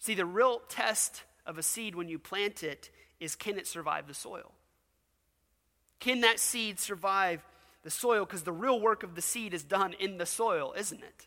See, 0.00 0.16
the 0.16 0.26
real 0.26 0.62
test 0.68 1.22
of 1.46 1.58
a 1.58 1.62
seed 1.62 1.94
when 1.94 2.08
you 2.08 2.18
plant 2.18 2.64
it 2.64 2.90
is 3.20 3.36
can 3.36 3.56
it 3.56 3.68
survive 3.68 4.08
the 4.08 4.14
soil? 4.14 4.50
Can 6.00 6.22
that 6.22 6.40
seed 6.40 6.80
survive 6.80 7.44
the 7.82 7.90
soil? 7.90 8.24
Because 8.24 8.42
the 8.42 8.52
real 8.52 8.80
work 8.80 9.02
of 9.02 9.14
the 9.14 9.22
seed 9.22 9.54
is 9.54 9.62
done 9.62 9.94
in 10.00 10.18
the 10.18 10.26
soil, 10.26 10.74
isn't 10.76 11.02
it? 11.02 11.26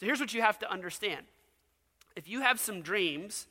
So 0.00 0.06
here's 0.06 0.20
what 0.20 0.34
you 0.34 0.42
have 0.42 0.58
to 0.60 0.70
understand 0.70 1.26
if 2.16 2.28
you 2.28 2.40
have 2.40 2.58
some 2.58 2.82
dreams, 2.82 3.46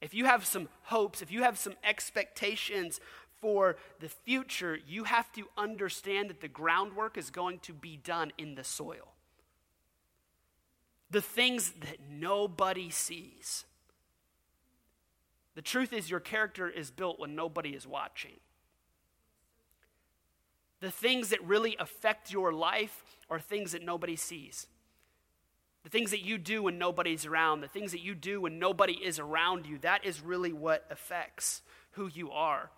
if 0.00 0.14
you 0.14 0.24
have 0.26 0.46
some 0.46 0.68
hopes, 0.84 1.20
if 1.20 1.30
you 1.32 1.42
have 1.42 1.58
some 1.58 1.74
expectations 1.82 3.00
for 3.40 3.76
the 4.00 4.08
future, 4.08 4.78
you 4.86 5.04
have 5.04 5.30
to 5.32 5.48
understand 5.58 6.30
that 6.30 6.40
the 6.40 6.48
groundwork 6.48 7.18
is 7.18 7.30
going 7.30 7.58
to 7.58 7.72
be 7.74 7.96
done 7.96 8.32
in 8.38 8.54
the 8.54 8.64
soil. 8.64 9.12
The 11.10 11.20
things 11.20 11.72
that 11.80 11.98
nobody 12.10 12.88
sees. 12.90 13.64
The 15.54 15.62
truth 15.62 15.92
is, 15.92 16.10
your 16.10 16.20
character 16.20 16.68
is 16.68 16.90
built 16.90 17.20
when 17.20 17.34
nobody 17.34 17.70
is 17.70 17.86
watching. 17.86 18.40
The 20.84 20.90
things 20.90 21.30
that 21.30 21.42
really 21.42 21.76
affect 21.80 22.30
your 22.30 22.52
life 22.52 23.02
are 23.30 23.40
things 23.40 23.72
that 23.72 23.82
nobody 23.82 24.16
sees. 24.16 24.66
The 25.82 25.88
things 25.88 26.10
that 26.10 26.20
you 26.20 26.36
do 26.36 26.64
when 26.64 26.76
nobody's 26.76 27.24
around, 27.24 27.62
the 27.62 27.68
things 27.68 27.92
that 27.92 28.02
you 28.02 28.14
do 28.14 28.42
when 28.42 28.58
nobody 28.58 28.92
is 28.92 29.18
around 29.18 29.64
you, 29.64 29.78
that 29.78 30.04
is 30.04 30.20
really 30.20 30.52
what 30.52 30.84
affects 30.90 31.62
who 31.92 32.06
you 32.06 32.30
are. 32.30 32.68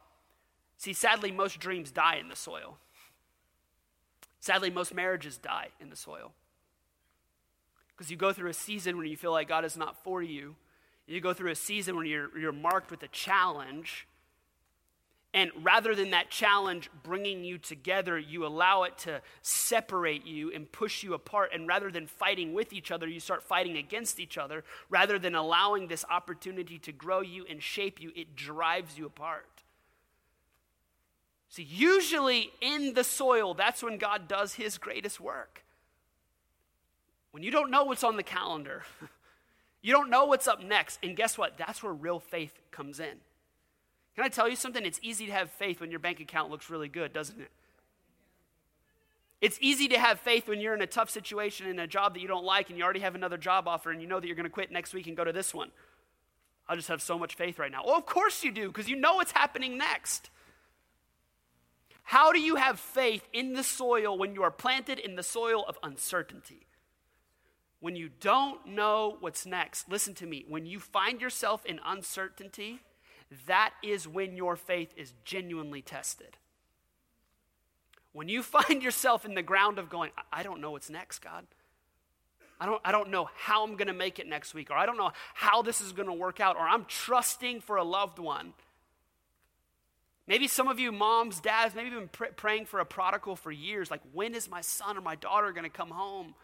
See, 0.78 0.92
sadly, 0.92 1.32
most 1.32 1.58
dreams 1.58 1.90
die 1.90 2.14
in 2.20 2.28
the 2.28 2.36
soil. 2.36 2.78
Sadly, 4.38 4.70
most 4.70 4.94
marriages 4.94 5.36
die 5.36 5.70
in 5.80 5.90
the 5.90 5.96
soil. 5.96 6.30
Because 7.88 8.08
you 8.08 8.16
go 8.16 8.32
through 8.32 8.50
a 8.50 8.54
season 8.54 8.96
when 8.96 9.08
you 9.08 9.16
feel 9.16 9.32
like 9.32 9.48
God 9.48 9.64
is 9.64 9.76
not 9.76 10.04
for 10.04 10.22
you. 10.22 10.54
You 11.08 11.20
go 11.20 11.34
through 11.34 11.50
a 11.50 11.56
season 11.56 11.96
when 11.96 12.06
you're, 12.06 12.38
you're 12.38 12.52
marked 12.52 12.92
with 12.92 13.02
a 13.02 13.08
challenge 13.08 14.06
and 15.36 15.50
rather 15.62 15.94
than 15.94 16.12
that 16.12 16.30
challenge 16.30 16.88
bringing 17.02 17.44
you 17.44 17.58
together, 17.58 18.18
you 18.18 18.46
allow 18.46 18.84
it 18.84 18.96
to 19.00 19.20
separate 19.42 20.24
you 20.24 20.50
and 20.50 20.72
push 20.72 21.02
you 21.02 21.12
apart. 21.12 21.50
And 21.52 21.68
rather 21.68 21.90
than 21.90 22.06
fighting 22.06 22.54
with 22.54 22.72
each 22.72 22.90
other, 22.90 23.06
you 23.06 23.20
start 23.20 23.42
fighting 23.42 23.76
against 23.76 24.18
each 24.18 24.38
other. 24.38 24.64
Rather 24.88 25.18
than 25.18 25.34
allowing 25.34 25.88
this 25.88 26.06
opportunity 26.08 26.78
to 26.78 26.90
grow 26.90 27.20
you 27.20 27.44
and 27.50 27.62
shape 27.62 28.00
you, 28.00 28.12
it 28.16 28.34
drives 28.34 28.96
you 28.96 29.04
apart. 29.04 29.62
See, 31.50 31.64
usually 31.64 32.50
in 32.62 32.94
the 32.94 33.04
soil, 33.04 33.52
that's 33.52 33.82
when 33.82 33.98
God 33.98 34.28
does 34.28 34.54
his 34.54 34.78
greatest 34.78 35.20
work. 35.20 35.64
When 37.32 37.42
you 37.42 37.50
don't 37.50 37.70
know 37.70 37.84
what's 37.84 38.04
on 38.04 38.16
the 38.16 38.22
calendar, 38.22 38.84
you 39.82 39.92
don't 39.92 40.08
know 40.08 40.24
what's 40.24 40.48
up 40.48 40.64
next. 40.64 40.98
And 41.02 41.14
guess 41.14 41.36
what? 41.36 41.58
That's 41.58 41.82
where 41.82 41.92
real 41.92 42.20
faith 42.20 42.58
comes 42.70 43.00
in. 43.00 43.18
Can 44.16 44.24
I 44.24 44.28
tell 44.28 44.48
you 44.48 44.56
something? 44.56 44.84
It's 44.84 44.98
easy 45.02 45.26
to 45.26 45.32
have 45.32 45.50
faith 45.50 45.80
when 45.80 45.90
your 45.90 46.00
bank 46.00 46.20
account 46.20 46.50
looks 46.50 46.70
really 46.70 46.88
good, 46.88 47.12
doesn't 47.12 47.38
it? 47.38 47.50
It's 49.42 49.58
easy 49.60 49.88
to 49.88 49.98
have 49.98 50.18
faith 50.18 50.48
when 50.48 50.60
you're 50.60 50.74
in 50.74 50.80
a 50.80 50.86
tough 50.86 51.10
situation 51.10 51.66
in 51.66 51.78
a 51.78 51.86
job 51.86 52.14
that 52.14 52.20
you 52.20 52.28
don't 52.28 52.44
like 52.44 52.70
and 52.70 52.78
you 52.78 52.84
already 52.84 53.00
have 53.00 53.14
another 53.14 53.36
job 53.36 53.68
offer 53.68 53.90
and 53.90 54.00
you 54.00 54.08
know 54.08 54.18
that 54.18 54.26
you're 54.26 54.34
going 54.34 54.44
to 54.44 54.50
quit 54.50 54.72
next 54.72 54.94
week 54.94 55.06
and 55.06 55.16
go 55.16 55.24
to 55.24 55.32
this 55.32 55.52
one. 55.52 55.70
I 56.66 56.74
just 56.74 56.88
have 56.88 57.02
so 57.02 57.18
much 57.18 57.34
faith 57.34 57.58
right 57.58 57.70
now. 57.70 57.82
Well, 57.84 57.96
of 57.96 58.06
course 58.06 58.42
you 58.42 58.50
do, 58.50 58.68
because 58.68 58.88
you 58.88 58.96
know 58.96 59.16
what's 59.16 59.32
happening 59.32 59.76
next. 59.76 60.30
How 62.02 62.32
do 62.32 62.40
you 62.40 62.56
have 62.56 62.80
faith 62.80 63.28
in 63.32 63.52
the 63.52 63.62
soil 63.62 64.16
when 64.16 64.34
you 64.34 64.42
are 64.42 64.50
planted 64.50 64.98
in 64.98 65.16
the 65.16 65.22
soil 65.22 65.64
of 65.68 65.78
uncertainty? 65.82 66.66
When 67.80 67.94
you 67.94 68.08
don't 68.20 68.66
know 68.66 69.18
what's 69.20 69.44
next, 69.44 69.90
listen 69.90 70.14
to 70.14 70.26
me. 70.26 70.46
When 70.48 70.64
you 70.64 70.80
find 70.80 71.20
yourself 71.20 71.66
in 71.66 71.78
uncertainty, 71.84 72.80
that 73.46 73.74
is 73.82 74.06
when 74.06 74.36
your 74.36 74.56
faith 74.56 74.92
is 74.96 75.12
genuinely 75.24 75.82
tested. 75.82 76.36
When 78.12 78.28
you 78.28 78.42
find 78.42 78.82
yourself 78.82 79.24
in 79.24 79.34
the 79.34 79.42
ground 79.42 79.78
of 79.78 79.90
going, 79.90 80.10
I 80.32 80.42
don't 80.42 80.60
know 80.60 80.72
what's 80.72 80.90
next, 80.90 81.20
God. 81.20 81.46
I 82.58 82.64
don't, 82.64 82.80
I 82.84 82.92
don't 82.92 83.10
know 83.10 83.28
how 83.36 83.64
I'm 83.64 83.76
going 83.76 83.88
to 83.88 83.92
make 83.92 84.18
it 84.18 84.26
next 84.26 84.54
week, 84.54 84.70
or 84.70 84.76
I 84.76 84.86
don't 84.86 84.96
know 84.96 85.12
how 85.34 85.60
this 85.60 85.82
is 85.82 85.92
going 85.92 86.08
to 86.08 86.14
work 86.14 86.40
out, 86.40 86.56
or 86.56 86.62
I'm 86.62 86.86
trusting 86.86 87.60
for 87.60 87.76
a 87.76 87.84
loved 87.84 88.18
one. 88.18 88.54
Maybe 90.26 90.48
some 90.48 90.66
of 90.66 90.80
you 90.80 90.90
moms, 90.90 91.38
dads, 91.38 91.74
maybe 91.74 91.90
been 91.90 92.08
pr- 92.08 92.24
praying 92.34 92.66
for 92.66 92.80
a 92.80 92.86
prodigal 92.86 93.36
for 93.36 93.52
years, 93.52 93.90
like, 93.90 94.00
when 94.12 94.34
is 94.34 94.48
my 94.48 94.62
son 94.62 94.96
or 94.96 95.02
my 95.02 95.14
daughter 95.14 95.52
going 95.52 95.64
to 95.64 95.70
come 95.70 95.90
home? 95.90 96.34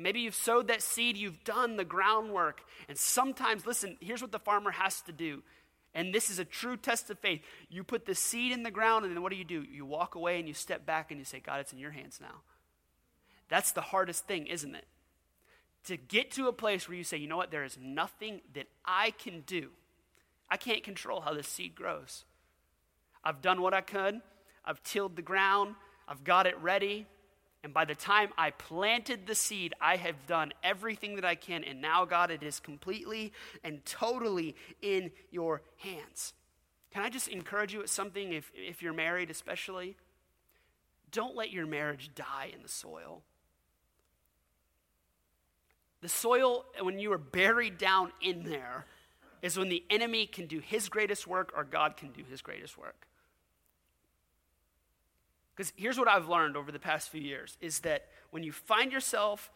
And 0.00 0.04
maybe 0.04 0.20
you've 0.20 0.34
sowed 0.34 0.68
that 0.68 0.80
seed, 0.80 1.18
you've 1.18 1.44
done 1.44 1.76
the 1.76 1.84
groundwork. 1.84 2.62
And 2.88 2.96
sometimes, 2.96 3.66
listen, 3.66 3.98
here's 4.00 4.22
what 4.22 4.32
the 4.32 4.38
farmer 4.38 4.70
has 4.70 5.02
to 5.02 5.12
do. 5.12 5.42
And 5.92 6.14
this 6.14 6.30
is 6.30 6.38
a 6.38 6.44
true 6.46 6.78
test 6.78 7.10
of 7.10 7.18
faith. 7.18 7.42
You 7.68 7.84
put 7.84 8.06
the 8.06 8.14
seed 8.14 8.52
in 8.52 8.62
the 8.62 8.70
ground, 8.70 9.04
and 9.04 9.14
then 9.14 9.22
what 9.22 9.30
do 9.30 9.36
you 9.36 9.44
do? 9.44 9.62
You 9.62 9.84
walk 9.84 10.14
away 10.14 10.38
and 10.38 10.48
you 10.48 10.54
step 10.54 10.86
back 10.86 11.10
and 11.10 11.20
you 11.20 11.26
say, 11.26 11.38
God, 11.38 11.60
it's 11.60 11.74
in 11.74 11.78
your 11.78 11.90
hands 11.90 12.18
now. 12.18 12.40
That's 13.50 13.72
the 13.72 13.82
hardest 13.82 14.26
thing, 14.26 14.46
isn't 14.46 14.74
it? 14.74 14.86
To 15.88 15.98
get 15.98 16.30
to 16.30 16.48
a 16.48 16.52
place 16.54 16.88
where 16.88 16.96
you 16.96 17.04
say, 17.04 17.18
you 17.18 17.28
know 17.28 17.36
what, 17.36 17.50
there 17.50 17.64
is 17.64 17.76
nothing 17.78 18.40
that 18.54 18.68
I 18.86 19.10
can 19.10 19.42
do. 19.42 19.68
I 20.48 20.56
can't 20.56 20.82
control 20.82 21.20
how 21.20 21.34
this 21.34 21.46
seed 21.46 21.74
grows. 21.74 22.24
I've 23.22 23.42
done 23.42 23.60
what 23.60 23.74
I 23.74 23.82
could, 23.82 24.22
I've 24.64 24.82
tilled 24.82 25.16
the 25.16 25.20
ground, 25.20 25.74
I've 26.08 26.24
got 26.24 26.46
it 26.46 26.58
ready. 26.58 27.06
And 27.62 27.74
by 27.74 27.84
the 27.84 27.94
time 27.94 28.30
I 28.38 28.50
planted 28.50 29.26
the 29.26 29.34
seed, 29.34 29.74
I 29.80 29.96
have 29.96 30.26
done 30.26 30.52
everything 30.62 31.16
that 31.16 31.24
I 31.24 31.34
can. 31.34 31.62
And 31.62 31.80
now, 31.80 32.06
God, 32.06 32.30
it 32.30 32.42
is 32.42 32.58
completely 32.58 33.32
and 33.62 33.84
totally 33.84 34.56
in 34.80 35.10
your 35.30 35.60
hands. 35.76 36.32
Can 36.90 37.02
I 37.02 37.10
just 37.10 37.28
encourage 37.28 37.72
you 37.72 37.80
with 37.80 37.90
something, 37.90 38.32
if, 38.32 38.50
if 38.54 38.82
you're 38.82 38.94
married 38.94 39.30
especially? 39.30 39.96
Don't 41.12 41.36
let 41.36 41.50
your 41.50 41.66
marriage 41.66 42.10
die 42.14 42.50
in 42.54 42.62
the 42.62 42.68
soil. 42.68 43.22
The 46.00 46.08
soil, 46.08 46.64
when 46.80 46.98
you 46.98 47.12
are 47.12 47.18
buried 47.18 47.76
down 47.76 48.12
in 48.22 48.44
there, 48.44 48.86
is 49.42 49.58
when 49.58 49.68
the 49.68 49.84
enemy 49.90 50.26
can 50.26 50.46
do 50.46 50.60
his 50.60 50.88
greatest 50.88 51.26
work 51.26 51.52
or 51.54 51.64
God 51.64 51.96
can 51.96 52.10
do 52.10 52.22
his 52.28 52.40
greatest 52.40 52.78
work. 52.78 53.06
Because 55.60 55.74
here's 55.76 55.98
what 55.98 56.08
I've 56.08 56.26
learned 56.26 56.56
over 56.56 56.72
the 56.72 56.78
past 56.78 57.10
few 57.10 57.20
years 57.20 57.58
is 57.60 57.80
that 57.80 58.06
when 58.30 58.42
you 58.42 58.50
find 58.50 58.90
yourself 58.90 59.50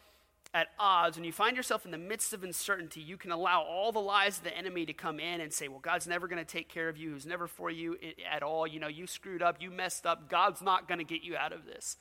at 0.52 0.66
odds, 0.78 1.16
when 1.16 1.24
you 1.24 1.32
find 1.32 1.56
yourself 1.56 1.86
in 1.86 1.92
the 1.92 1.96
midst 1.96 2.34
of 2.34 2.44
uncertainty, 2.44 3.00
you 3.00 3.16
can 3.16 3.32
allow 3.32 3.62
all 3.62 3.90
the 3.90 4.02
lies 4.02 4.36
of 4.36 4.44
the 4.44 4.54
enemy 4.54 4.84
to 4.84 4.92
come 4.92 5.18
in 5.18 5.40
and 5.40 5.50
say, 5.50 5.66
Well, 5.66 5.78
God's 5.78 6.06
never 6.06 6.28
going 6.28 6.38
to 6.38 6.44
take 6.44 6.68
care 6.68 6.90
of 6.90 6.98
you. 6.98 7.14
He's 7.14 7.24
never 7.24 7.46
for 7.46 7.70
you 7.70 7.96
at 8.30 8.42
all. 8.42 8.66
You 8.66 8.80
know, 8.80 8.86
you 8.86 9.06
screwed 9.06 9.40
up, 9.40 9.62
you 9.62 9.70
messed 9.70 10.04
up. 10.04 10.28
God's 10.28 10.60
not 10.60 10.88
going 10.88 10.98
to 10.98 11.06
get 11.06 11.22
you 11.22 11.38
out 11.38 11.54
of 11.54 11.64
this. 11.64 11.96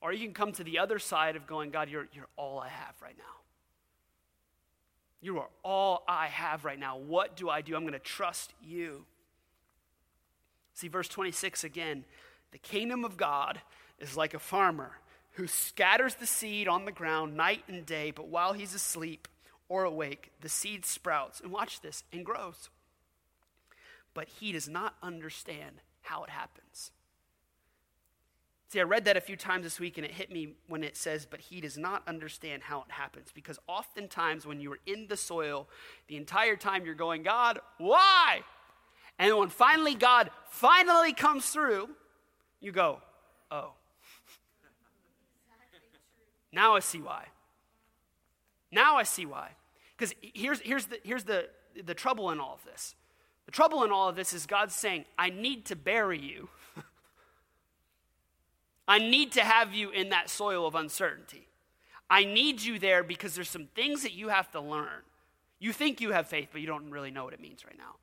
Or 0.00 0.14
you 0.14 0.24
can 0.24 0.32
come 0.32 0.52
to 0.52 0.64
the 0.64 0.78
other 0.78 0.98
side 0.98 1.36
of 1.36 1.46
going, 1.46 1.72
God, 1.72 1.90
you're, 1.90 2.08
you're 2.14 2.28
all 2.38 2.58
I 2.58 2.68
have 2.68 2.94
right 3.02 3.18
now. 3.18 3.42
You 5.20 5.40
are 5.40 5.48
all 5.62 6.04
I 6.08 6.28
have 6.28 6.64
right 6.64 6.78
now. 6.78 6.96
What 6.96 7.36
do 7.36 7.50
I 7.50 7.60
do? 7.60 7.76
I'm 7.76 7.82
going 7.82 7.92
to 7.92 7.98
trust 7.98 8.54
you. 8.62 9.04
See, 10.72 10.88
verse 10.88 11.08
26 11.08 11.64
again. 11.64 12.06
The 12.52 12.58
kingdom 12.58 13.04
of 13.04 13.16
God 13.16 13.60
is 13.98 14.16
like 14.16 14.34
a 14.34 14.38
farmer 14.38 14.92
who 15.32 15.46
scatters 15.46 16.14
the 16.16 16.26
seed 16.26 16.68
on 16.68 16.84
the 16.84 16.92
ground 16.92 17.36
night 17.36 17.64
and 17.66 17.86
day, 17.86 18.10
but 18.10 18.28
while 18.28 18.52
he's 18.52 18.74
asleep 18.74 19.28
or 19.68 19.84
awake, 19.84 20.30
the 20.42 20.48
seed 20.48 20.84
sprouts. 20.84 21.40
And 21.40 21.50
watch 21.50 21.80
this 21.80 22.04
and 22.12 22.24
grows. 22.24 22.68
But 24.12 24.28
he 24.28 24.52
does 24.52 24.68
not 24.68 24.94
understand 25.02 25.76
how 26.02 26.22
it 26.24 26.30
happens. 26.30 26.90
See, 28.68 28.80
I 28.80 28.84
read 28.84 29.04
that 29.04 29.18
a 29.18 29.20
few 29.20 29.36
times 29.36 29.64
this 29.64 29.78
week 29.78 29.98
and 29.98 30.04
it 30.04 30.12
hit 30.12 30.30
me 30.32 30.54
when 30.66 30.82
it 30.82 30.96
says, 30.96 31.26
but 31.26 31.40
he 31.40 31.60
does 31.60 31.76
not 31.76 32.02
understand 32.06 32.62
how 32.62 32.80
it 32.80 32.90
happens. 32.90 33.28
Because 33.34 33.58
oftentimes 33.66 34.46
when 34.46 34.60
you 34.60 34.72
are 34.72 34.78
in 34.86 35.08
the 35.08 35.16
soil, 35.16 35.68
the 36.08 36.16
entire 36.16 36.56
time 36.56 36.86
you're 36.86 36.94
going, 36.94 37.22
God, 37.22 37.60
why? 37.78 38.40
And 39.18 39.36
when 39.36 39.50
finally 39.50 39.94
God 39.94 40.30
finally 40.50 41.12
comes 41.12 41.50
through, 41.50 41.90
you 42.62 42.72
go, 42.72 43.00
oh. 43.50 43.72
now 46.52 46.74
I 46.74 46.80
see 46.80 47.00
why. 47.00 47.26
Now 48.70 48.96
I 48.96 49.02
see 49.02 49.26
why. 49.26 49.50
Because 49.96 50.14
here's, 50.22 50.60
here's, 50.60 50.86
the, 50.86 50.98
here's 51.02 51.24
the, 51.24 51.48
the 51.84 51.94
trouble 51.94 52.30
in 52.30 52.40
all 52.40 52.54
of 52.54 52.64
this. 52.64 52.94
The 53.46 53.52
trouble 53.52 53.82
in 53.84 53.90
all 53.90 54.08
of 54.08 54.16
this 54.16 54.32
is 54.32 54.46
God's 54.46 54.74
saying, 54.74 55.04
I 55.18 55.30
need 55.30 55.66
to 55.66 55.76
bury 55.76 56.18
you. 56.18 56.48
I 58.88 58.98
need 58.98 59.32
to 59.32 59.42
have 59.42 59.74
you 59.74 59.90
in 59.90 60.10
that 60.10 60.30
soil 60.30 60.66
of 60.66 60.74
uncertainty. 60.74 61.48
I 62.08 62.24
need 62.24 62.62
you 62.62 62.78
there 62.78 63.02
because 63.02 63.34
there's 63.34 63.50
some 63.50 63.66
things 63.74 64.02
that 64.02 64.12
you 64.12 64.28
have 64.28 64.50
to 64.52 64.60
learn. 64.60 65.02
You 65.58 65.72
think 65.72 66.00
you 66.00 66.12
have 66.12 66.28
faith, 66.28 66.48
but 66.52 66.60
you 66.60 66.66
don't 66.66 66.90
really 66.90 67.10
know 67.10 67.24
what 67.24 67.34
it 67.34 67.40
means 67.40 67.64
right 67.64 67.76
now. 67.76 67.96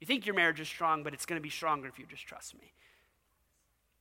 You 0.00 0.06
think 0.06 0.26
your 0.26 0.34
marriage 0.34 0.60
is 0.60 0.68
strong, 0.68 1.02
but 1.02 1.14
it's 1.14 1.26
going 1.26 1.38
to 1.38 1.42
be 1.42 1.50
stronger 1.50 1.88
if 1.88 1.98
you 1.98 2.04
just 2.06 2.26
trust 2.26 2.54
me. 2.54 2.72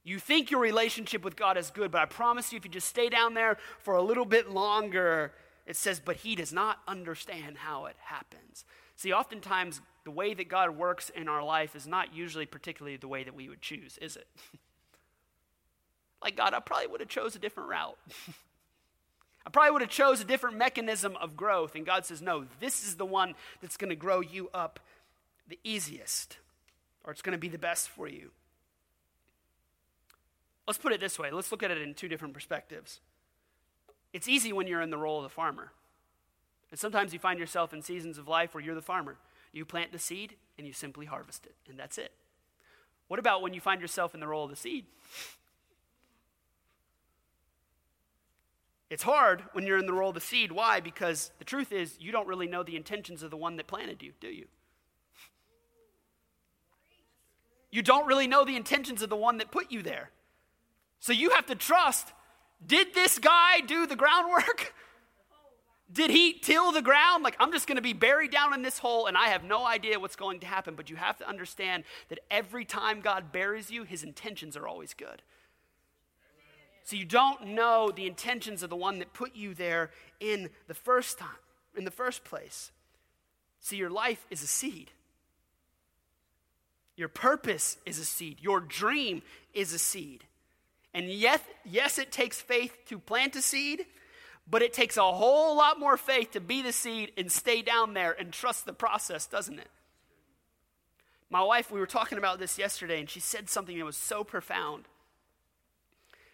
You 0.03 0.19
think 0.19 0.51
your 0.51 0.59
relationship 0.59 1.23
with 1.23 1.35
God 1.35 1.57
is 1.57 1.69
good, 1.69 1.91
but 1.91 2.01
I 2.01 2.05
promise 2.05 2.51
you, 2.51 2.57
if 2.57 2.65
you 2.65 2.71
just 2.71 2.89
stay 2.89 3.09
down 3.09 3.33
there 3.33 3.57
for 3.79 3.95
a 3.95 4.01
little 4.01 4.25
bit 4.25 4.49
longer, 4.49 5.33
it 5.65 5.77
says, 5.77 6.01
but 6.03 6.17
he 6.17 6.35
does 6.35 6.51
not 6.51 6.79
understand 6.87 7.57
how 7.57 7.85
it 7.85 7.95
happens. 8.03 8.65
See, 8.95 9.13
oftentimes, 9.13 9.81
the 10.03 10.11
way 10.11 10.33
that 10.33 10.49
God 10.49 10.77
works 10.77 11.09
in 11.09 11.29
our 11.29 11.43
life 11.43 11.75
is 11.75 11.87
not 11.87 12.13
usually 12.13 12.45
particularly 12.45 12.97
the 12.97 13.07
way 13.07 13.23
that 13.23 13.33
we 13.33 13.47
would 13.47 13.61
choose, 13.61 13.97
is 13.99 14.17
it? 14.17 14.27
like, 16.21 16.35
God, 16.35 16.53
I 16.53 16.59
probably 16.59 16.87
would 16.87 16.99
have 16.99 17.09
chose 17.09 17.35
a 17.35 17.39
different 17.39 17.69
route. 17.69 17.97
I 19.45 19.49
probably 19.49 19.71
would 19.71 19.81
have 19.81 19.89
chose 19.89 20.21
a 20.21 20.25
different 20.25 20.57
mechanism 20.57 21.15
of 21.17 21.35
growth. 21.35 21.75
And 21.75 21.85
God 21.85 22.05
says, 22.05 22.21
no, 22.21 22.45
this 22.59 22.85
is 22.85 22.95
the 22.95 23.05
one 23.05 23.35
that's 23.61 23.77
going 23.77 23.89
to 23.89 23.95
grow 23.95 24.21
you 24.21 24.49
up 24.53 24.79
the 25.47 25.59
easiest, 25.63 26.37
or 27.03 27.11
it's 27.11 27.21
going 27.21 27.33
to 27.33 27.39
be 27.39 27.49
the 27.49 27.57
best 27.57 27.89
for 27.89 28.07
you. 28.07 28.31
Let's 30.67 30.79
put 30.79 30.93
it 30.93 30.99
this 30.99 31.19
way 31.19 31.31
let's 31.31 31.51
look 31.51 31.63
at 31.63 31.71
it 31.71 31.81
in 31.81 31.93
two 31.93 32.07
different 32.07 32.33
perspectives. 32.33 33.01
It's 34.13 34.27
easy 34.27 34.53
when 34.53 34.67
you're 34.67 34.81
in 34.81 34.91
the 34.91 34.97
role 34.97 35.17
of 35.17 35.23
the 35.23 35.29
farmer. 35.29 35.71
And 36.71 36.79
sometimes 36.79 37.13
you 37.13 37.19
find 37.19 37.39
yourself 37.39 37.73
in 37.73 37.81
seasons 37.81 38.17
of 38.17 38.27
life 38.27 38.53
where 38.53 38.63
you're 38.63 38.75
the 38.75 38.81
farmer. 38.81 39.17
You 39.51 39.65
plant 39.65 39.91
the 39.91 39.99
seed 39.99 40.35
and 40.57 40.65
you 40.65 40.73
simply 40.73 41.05
harvest 41.05 41.45
it, 41.45 41.55
and 41.69 41.79
that's 41.79 41.97
it. 41.97 42.11
What 43.07 43.19
about 43.19 43.41
when 43.41 43.53
you 43.53 43.61
find 43.61 43.81
yourself 43.81 44.13
in 44.13 44.19
the 44.19 44.27
role 44.27 44.45
of 44.45 44.49
the 44.49 44.55
seed? 44.55 44.85
It's 48.89 49.03
hard 49.03 49.43
when 49.53 49.65
you're 49.65 49.77
in 49.77 49.85
the 49.87 49.93
role 49.93 50.09
of 50.09 50.15
the 50.15 50.21
seed. 50.21 50.51
Why? 50.51 50.79
Because 50.79 51.31
the 51.39 51.45
truth 51.45 51.71
is, 51.71 51.95
you 51.99 52.11
don't 52.11 52.27
really 52.27 52.47
know 52.47 52.63
the 52.63 52.75
intentions 52.75 53.23
of 53.23 53.31
the 53.31 53.37
one 53.37 53.55
that 53.57 53.67
planted 53.67 54.03
you, 54.03 54.13
do 54.19 54.27
you? 54.27 54.45
You 57.71 57.81
don't 57.81 58.05
really 58.05 58.27
know 58.27 58.45
the 58.45 58.55
intentions 58.55 59.01
of 59.01 59.09
the 59.09 59.15
one 59.15 59.37
that 59.37 59.49
put 59.49 59.71
you 59.71 59.81
there. 59.81 60.11
So 61.03 61.11
you 61.11 61.31
have 61.31 61.47
to 61.47 61.55
trust 61.55 62.13
did 62.65 62.93
this 62.93 63.19
guy 63.19 63.59
do 63.59 63.85
the 63.85 63.97
groundwork? 63.97 64.73
Did 65.91 66.11
he 66.11 66.31
till 66.31 66.71
the 66.71 66.81
ground? 66.81 67.25
Like, 67.25 67.35
I'm 67.41 67.51
just 67.51 67.67
going 67.67 67.75
to 67.75 67.81
be 67.81 67.91
buried 67.91 68.31
down 68.31 68.53
in 68.53 68.61
this 68.61 68.79
hole 68.79 69.07
and 69.07 69.17
I 69.17 69.27
have 69.27 69.43
no 69.43 69.65
idea 69.65 69.99
what's 69.99 70.15
going 70.15 70.39
to 70.39 70.47
happen. 70.47 70.75
But 70.75 70.89
you 70.89 70.95
have 70.95 71.17
to 71.17 71.27
understand 71.27 71.83
that 72.07 72.19
every 72.31 72.63
time 72.63 73.01
God 73.01 73.33
buries 73.33 73.69
you, 73.69 73.83
his 73.83 74.01
intentions 74.01 74.55
are 74.55 74.65
always 74.65 74.93
good. 74.93 75.21
So 76.85 76.95
you 76.95 77.03
don't 77.03 77.47
know 77.47 77.91
the 77.91 78.07
intentions 78.07 78.63
of 78.63 78.69
the 78.69 78.77
one 78.77 78.99
that 78.99 79.11
put 79.11 79.35
you 79.35 79.53
there 79.53 79.91
in 80.21 80.51
the 80.69 80.73
first 80.73 81.19
time, 81.19 81.29
in 81.75 81.83
the 81.83 81.91
first 81.91 82.23
place. 82.23 82.71
See, 83.59 83.75
your 83.75 83.89
life 83.89 84.25
is 84.29 84.41
a 84.41 84.47
seed. 84.47 84.91
Your 86.95 87.09
purpose 87.09 87.75
is 87.85 87.99
a 87.99 88.05
seed. 88.05 88.37
Your 88.39 88.61
dream 88.61 89.21
is 89.53 89.73
a 89.73 89.79
seed. 89.79 90.23
And 90.93 91.09
yes, 91.09 91.39
yes, 91.65 91.97
it 91.97 92.11
takes 92.11 92.39
faith 92.39 92.77
to 92.87 92.99
plant 92.99 93.35
a 93.35 93.41
seed, 93.41 93.85
but 94.47 94.61
it 94.61 94.73
takes 94.73 94.97
a 94.97 95.11
whole 95.11 95.57
lot 95.57 95.79
more 95.79 95.97
faith 95.97 96.31
to 96.31 96.39
be 96.39 96.61
the 96.61 96.71
seed 96.71 97.11
and 97.17 97.31
stay 97.31 97.61
down 97.61 97.93
there 97.93 98.15
and 98.17 98.31
trust 98.31 98.65
the 98.65 98.73
process, 98.73 99.25
doesn't 99.25 99.59
it? 99.59 99.69
My 101.29 101.41
wife, 101.41 101.71
we 101.71 101.79
were 101.79 101.87
talking 101.87 102.19
about 102.19 102.37
this 102.37 102.59
yesterday, 102.59 102.99
and 102.99 103.09
she 103.09 103.19
said 103.19 103.49
something 103.49 103.77
that 103.77 103.85
was 103.85 103.97
so 103.97 104.23
profound. 104.23 104.85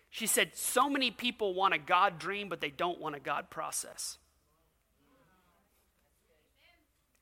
She 0.09 0.27
said, 0.27 0.55
So 0.55 0.89
many 0.89 1.09
people 1.09 1.53
want 1.53 1.73
a 1.73 1.77
God 1.77 2.19
dream, 2.19 2.49
but 2.49 2.59
they 2.59 2.69
don't 2.69 2.99
want 2.99 3.15
a 3.15 3.19
God 3.19 3.49
process. 3.49 4.17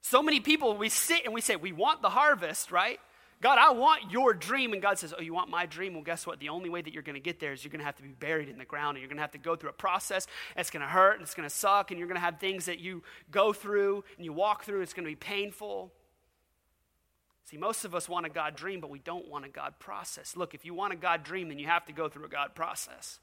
So 0.01 0.24
many 0.24 0.39
people, 0.39 0.75
we 0.77 0.89
sit 0.89 1.25
and 1.25 1.34
we 1.34 1.41
say, 1.41 1.56
We 1.56 1.72
want 1.72 2.01
the 2.01 2.10
harvest, 2.10 2.72
right? 2.72 3.00
God, 3.39 3.60
I 3.60 3.72
want 3.72 4.12
your 4.12 4.34
dream. 4.34 4.74
And 4.74 4.82
God 4.82 4.98
says, 4.98 5.13
Oh, 5.17 5.22
you 5.22 5.34
want 5.34 5.50
my 5.50 5.65
dream? 5.65 5.94
Well, 5.94 6.03
guess 6.03 6.25
what? 6.25 6.39
The 6.39 6.50
only 6.50 6.70
way 6.70 6.82
that 6.82 6.91
you're 6.91 7.03
going 7.03 7.15
to 7.15 7.22
get 7.22 7.39
there 7.39 7.53
is 7.53 7.63
you're 7.63 7.72
going 7.72 7.79
to 7.79 7.86
have 7.86 7.96
to 7.98 8.03
be 8.03 8.10
buried 8.10 8.50
in 8.50 8.58
the 8.58 8.65
ground 8.65 8.98
and 8.98 9.01
you're 9.01 9.10
going 9.10 9.17
to 9.17 9.22
have 9.22 9.32
to 9.32 9.38
go 9.38 9.56
through 9.56 9.70
a 9.70 9.74
process. 9.74 10.25
It's 10.56 10.72
going 10.72 10.82
to 10.82 10.88
hurt 10.88 11.13
and 11.13 11.22
it's 11.22 11.36
going 11.36 11.48
to 11.48 11.53
suck 11.53 11.91
and 11.91 12.00
you're 12.00 12.08
going 12.08 12.20
to 12.20 12.25
have 12.25 12.39
things 12.39 12.65
that 12.65 12.79
you 12.79 13.03
go 13.29 13.53
through 13.53 14.03
and 14.15 14.25
you 14.25 14.34
walk 14.34 14.63
through. 14.63 14.82
It's 14.82 14.94
going 14.94 15.06
to 15.06 15.12
be 15.12 15.15
painful. 15.15 15.91
See, 17.46 17.58
most 17.58 17.86
of 17.86 17.94
us 17.94 18.10
want 18.10 18.25
a 18.25 18.29
God 18.29 18.56
dream, 18.56 18.82
but 18.82 18.89
we 18.89 19.00
don't 19.00 19.29
want 19.29 19.46
a 19.46 19.50
God 19.50 19.75
process. 19.79 20.35
Look, 20.35 20.53
if 20.53 20.66
you 20.66 20.74
want 20.74 20.94
a 20.94 20.98
God 20.98 21.24
dream, 21.24 21.48
then 21.48 21.59
you 21.59 21.68
have 21.68 21.85
to 21.85 21.94
go 21.94 22.09
through 22.09 22.25
a 22.25 22.29
God 22.29 22.55
process. 22.55 23.20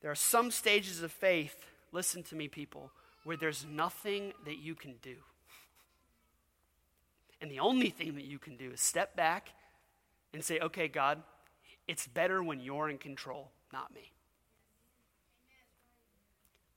There 0.00 0.10
are 0.10 0.14
some 0.14 0.50
stages 0.50 1.02
of 1.02 1.10
faith, 1.10 1.64
listen 1.90 2.22
to 2.24 2.36
me, 2.36 2.46
people, 2.46 2.92
where 3.24 3.38
there's 3.38 3.64
nothing 3.68 4.34
that 4.44 4.58
you 4.58 4.74
can 4.74 4.96
do. 5.02 5.16
And 7.40 7.50
the 7.50 7.60
only 7.60 7.90
thing 7.90 8.14
that 8.14 8.24
you 8.24 8.38
can 8.38 8.56
do 8.56 8.70
is 8.72 8.80
step 8.80 9.16
back 9.16 9.50
and 10.32 10.42
say, 10.42 10.58
okay, 10.60 10.88
God, 10.88 11.22
it's 11.86 12.06
better 12.06 12.42
when 12.42 12.60
you're 12.60 12.88
in 12.88 12.98
control, 12.98 13.50
not 13.72 13.94
me. 13.94 14.12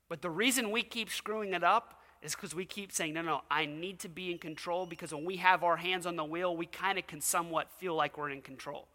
But 0.09 0.21
the 0.21 0.29
reason 0.29 0.71
we 0.71 0.83
keep 0.83 1.09
screwing 1.09 1.53
it 1.53 1.63
up 1.63 2.01
is 2.21 2.35
because 2.35 2.55
we 2.55 2.65
keep 2.65 2.91
saying, 2.91 3.13
no, 3.13 3.21
no, 3.21 3.41
I 3.51 3.65
need 3.65 3.99
to 3.99 4.09
be 4.09 4.31
in 4.31 4.37
control 4.37 4.85
because 4.85 5.13
when 5.13 5.25
we 5.25 5.37
have 5.37 5.63
our 5.63 5.77
hands 5.77 6.05
on 6.05 6.15
the 6.15 6.23
wheel, 6.23 6.55
we 6.55 6.65
kind 6.65 6.97
of 6.97 7.05
can 7.07 7.21
somewhat 7.21 7.71
feel 7.77 7.95
like 7.95 8.17
we're 8.17 8.29
in 8.29 8.41
control. 8.41 8.87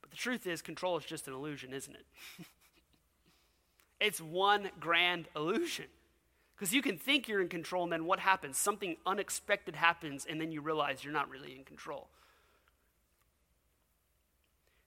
But 0.00 0.10
the 0.10 0.16
truth 0.16 0.46
is, 0.46 0.62
control 0.62 0.96
is 0.98 1.04
just 1.04 1.26
an 1.26 1.34
illusion, 1.34 1.72
isn't 1.72 1.94
it? 1.94 2.06
it's 4.00 4.20
one 4.20 4.70
grand 4.78 5.28
illusion. 5.34 5.86
Because 6.56 6.72
you 6.72 6.80
can 6.80 6.96
think 6.96 7.28
you're 7.28 7.42
in 7.42 7.48
control, 7.48 7.82
and 7.82 7.92
then 7.92 8.06
what 8.06 8.18
happens? 8.18 8.56
Something 8.56 8.96
unexpected 9.04 9.76
happens, 9.76 10.26
and 10.28 10.40
then 10.40 10.52
you 10.52 10.62
realize 10.62 11.04
you're 11.04 11.12
not 11.12 11.28
really 11.28 11.54
in 11.54 11.64
control. 11.64 12.08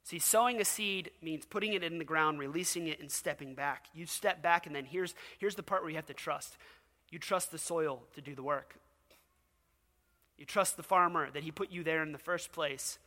See, 0.03 0.17
sowing 0.17 0.60
a 0.60 0.65
seed 0.65 1.12
means 1.21 1.45
putting 1.45 1.73
it 1.73 1.84
in 1.84 1.99
the 1.99 2.03
ground, 2.03 2.39
releasing 2.39 2.88
it, 2.88 2.99
and 2.99 3.12
stepping 3.12 3.53
back. 3.53 3.86
You 3.93 4.08
step 4.08 4.41
back, 4.41 4.65
and 4.65 4.75
then 4.75 4.86
here's, 4.86 5.13
here's 5.38 5.53
the 5.53 5.62
part 5.62 5.84
where 5.84 5.91
you 5.91 5.97
have 5.97 6.08
to 6.08 6.15
trust. 6.15 6.58
You 7.12 7.19
trust 7.19 7.51
the 7.51 7.60
soil 7.60 8.01
to 8.15 8.21
do 8.21 8.34
the 8.34 8.41
work. 8.41 8.77
You 10.39 10.45
trust 10.45 10.75
the 10.75 10.84
farmer 10.84 11.29
that 11.29 11.43
he 11.43 11.51
put 11.51 11.71
you 11.71 11.84
there 11.84 12.01
in 12.01 12.13
the 12.13 12.17
first 12.17 12.51
place, 12.51 12.97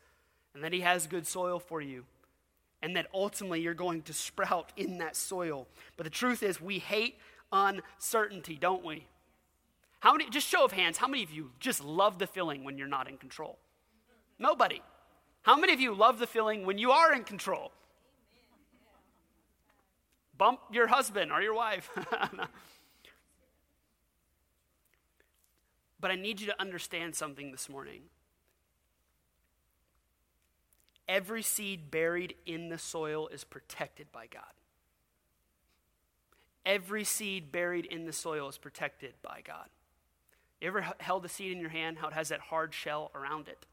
and 0.54 0.62
that 0.62 0.72
he 0.72 0.82
has 0.82 1.08
good 1.08 1.26
soil 1.26 1.58
for 1.58 1.80
you, 1.80 2.04
and 2.80 2.94
that 2.94 3.08
ultimately 3.12 3.60
you're 3.60 3.74
going 3.74 4.02
to 4.02 4.12
sprout 4.12 4.70
in 4.76 4.98
that 4.98 5.16
soil. 5.16 5.66
But 5.96 6.04
the 6.04 6.10
truth 6.10 6.44
is, 6.44 6.60
we 6.60 6.78
hate 6.78 7.18
uncertainty, 7.52 8.56
don't 8.56 8.84
we? 8.84 9.06
How 10.00 10.12
many, 10.12 10.28
just 10.30 10.48
show 10.48 10.64
of 10.64 10.72
hands, 10.72 10.98
how 10.98 11.06
many 11.06 11.22
of 11.22 11.30
you 11.30 11.52
just 11.60 11.84
love 11.84 12.18
the 12.18 12.26
feeling 12.26 12.64
when 12.64 12.76
you're 12.76 12.88
not 12.88 13.08
in 13.08 13.18
control? 13.18 13.58
Nobody. 14.38 14.82
How 15.42 15.56
many 15.56 15.72
of 15.72 15.80
you 15.80 15.94
love 15.94 16.18
the 16.18 16.26
feeling 16.26 16.66
when 16.66 16.78
you 16.78 16.90
are 16.90 17.14
in 17.14 17.22
control? 17.24 17.70
Bump 20.36 20.60
your 20.72 20.88
husband 20.88 21.30
or 21.30 21.40
your 21.40 21.54
wife. 21.54 21.88
but 26.00 26.10
I 26.10 26.16
need 26.16 26.40
you 26.40 26.48
to 26.48 26.60
understand 26.60 27.14
something 27.14 27.52
this 27.52 27.68
morning. 27.68 28.02
Every 31.08 31.42
seed 31.42 31.90
buried 31.90 32.34
in 32.46 32.70
the 32.70 32.78
soil 32.78 33.28
is 33.28 33.44
protected 33.44 34.10
by 34.10 34.26
God. 34.26 34.42
Every 36.64 37.04
seed 37.04 37.50
buried 37.50 37.86
in 37.86 38.06
the 38.06 38.12
soil 38.12 38.48
is 38.48 38.58
protected 38.58 39.14
by 39.22 39.40
God. 39.44 39.68
You 40.60 40.68
ever 40.68 40.86
held 40.98 41.24
a 41.24 41.28
seed 41.28 41.52
in 41.52 41.58
your 41.58 41.70
hand, 41.70 41.98
how 41.98 42.08
it 42.08 42.14
has 42.14 42.28
that 42.28 42.40
hard 42.40 42.72
shell 42.72 43.10
around 43.14 43.48
it? 43.48 43.66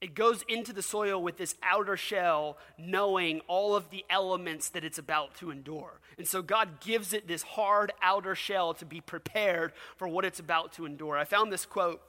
It 0.00 0.14
goes 0.14 0.44
into 0.48 0.72
the 0.72 0.82
soil 0.82 1.20
with 1.20 1.36
this 1.36 1.56
outer 1.60 1.96
shell, 1.96 2.56
knowing 2.78 3.40
all 3.48 3.74
of 3.74 3.90
the 3.90 4.04
elements 4.08 4.68
that 4.70 4.84
it's 4.84 4.98
about 4.98 5.34
to 5.36 5.50
endure. 5.50 6.00
And 6.16 6.28
so 6.28 6.40
God 6.40 6.80
gives 6.80 7.12
it 7.12 7.26
this 7.26 7.42
hard 7.42 7.92
outer 8.00 8.36
shell 8.36 8.74
to 8.74 8.84
be 8.84 9.00
prepared 9.00 9.72
for 9.96 10.06
what 10.06 10.24
it's 10.24 10.38
about 10.38 10.72
to 10.74 10.86
endure. 10.86 11.16
I 11.16 11.24
found 11.24 11.52
this 11.52 11.66
quote 11.66 12.00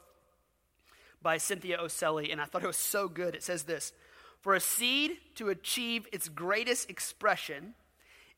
by 1.22 1.38
Cynthia 1.38 1.80
Occelli, 1.80 2.32
and 2.32 2.40
I 2.40 2.46
thought 2.46 2.64
it 2.64 2.68
was 2.68 2.78
so 2.78 3.08
good. 3.08 3.34
It 3.34 3.42
says 3.42 3.64
this 3.64 3.92
For 4.40 4.54
a 4.54 4.60
seed 4.60 5.18
to 5.36 5.50
achieve 5.50 6.08
its 6.12 6.30
greatest 6.30 6.92
expression, 6.92 7.74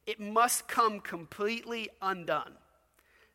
it 0.05 0.19
must 0.19 0.67
come 0.67 0.99
completely 0.99 1.89
undone. 2.01 2.53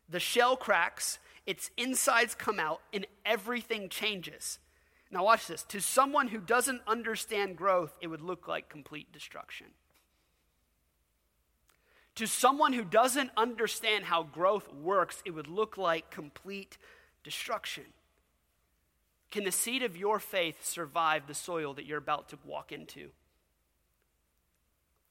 The 0.09 0.19
shell 0.19 0.55
cracks, 0.55 1.19
its 1.45 1.69
insides 1.77 2.35
come 2.35 2.59
out, 2.59 2.81
and 2.93 3.05
everything 3.25 3.89
changes. 3.89 4.59
Now, 5.11 5.23
watch 5.23 5.47
this. 5.47 5.63
To 5.63 5.79
someone 5.79 6.27
who 6.27 6.39
doesn't 6.39 6.81
understand 6.85 7.55
growth, 7.55 7.95
it 8.01 8.07
would 8.07 8.21
look 8.21 8.47
like 8.47 8.69
complete 8.69 9.11
destruction. 9.11 9.67
To 12.15 12.25
someone 12.25 12.73
who 12.73 12.83
doesn't 12.83 13.31
understand 13.37 14.05
how 14.05 14.23
growth 14.23 14.73
works, 14.73 15.21
it 15.25 15.31
would 15.31 15.47
look 15.47 15.77
like 15.77 16.09
complete 16.09 16.77
destruction. 17.23 17.85
Can 19.29 19.43
the 19.43 19.51
seed 19.51 19.83
of 19.83 19.95
your 19.95 20.19
faith 20.19 20.65
survive 20.65 21.27
the 21.27 21.33
soil 21.33 21.73
that 21.75 21.85
you're 21.85 21.97
about 21.97 22.29
to 22.29 22.37
walk 22.43 22.71
into? 22.71 23.09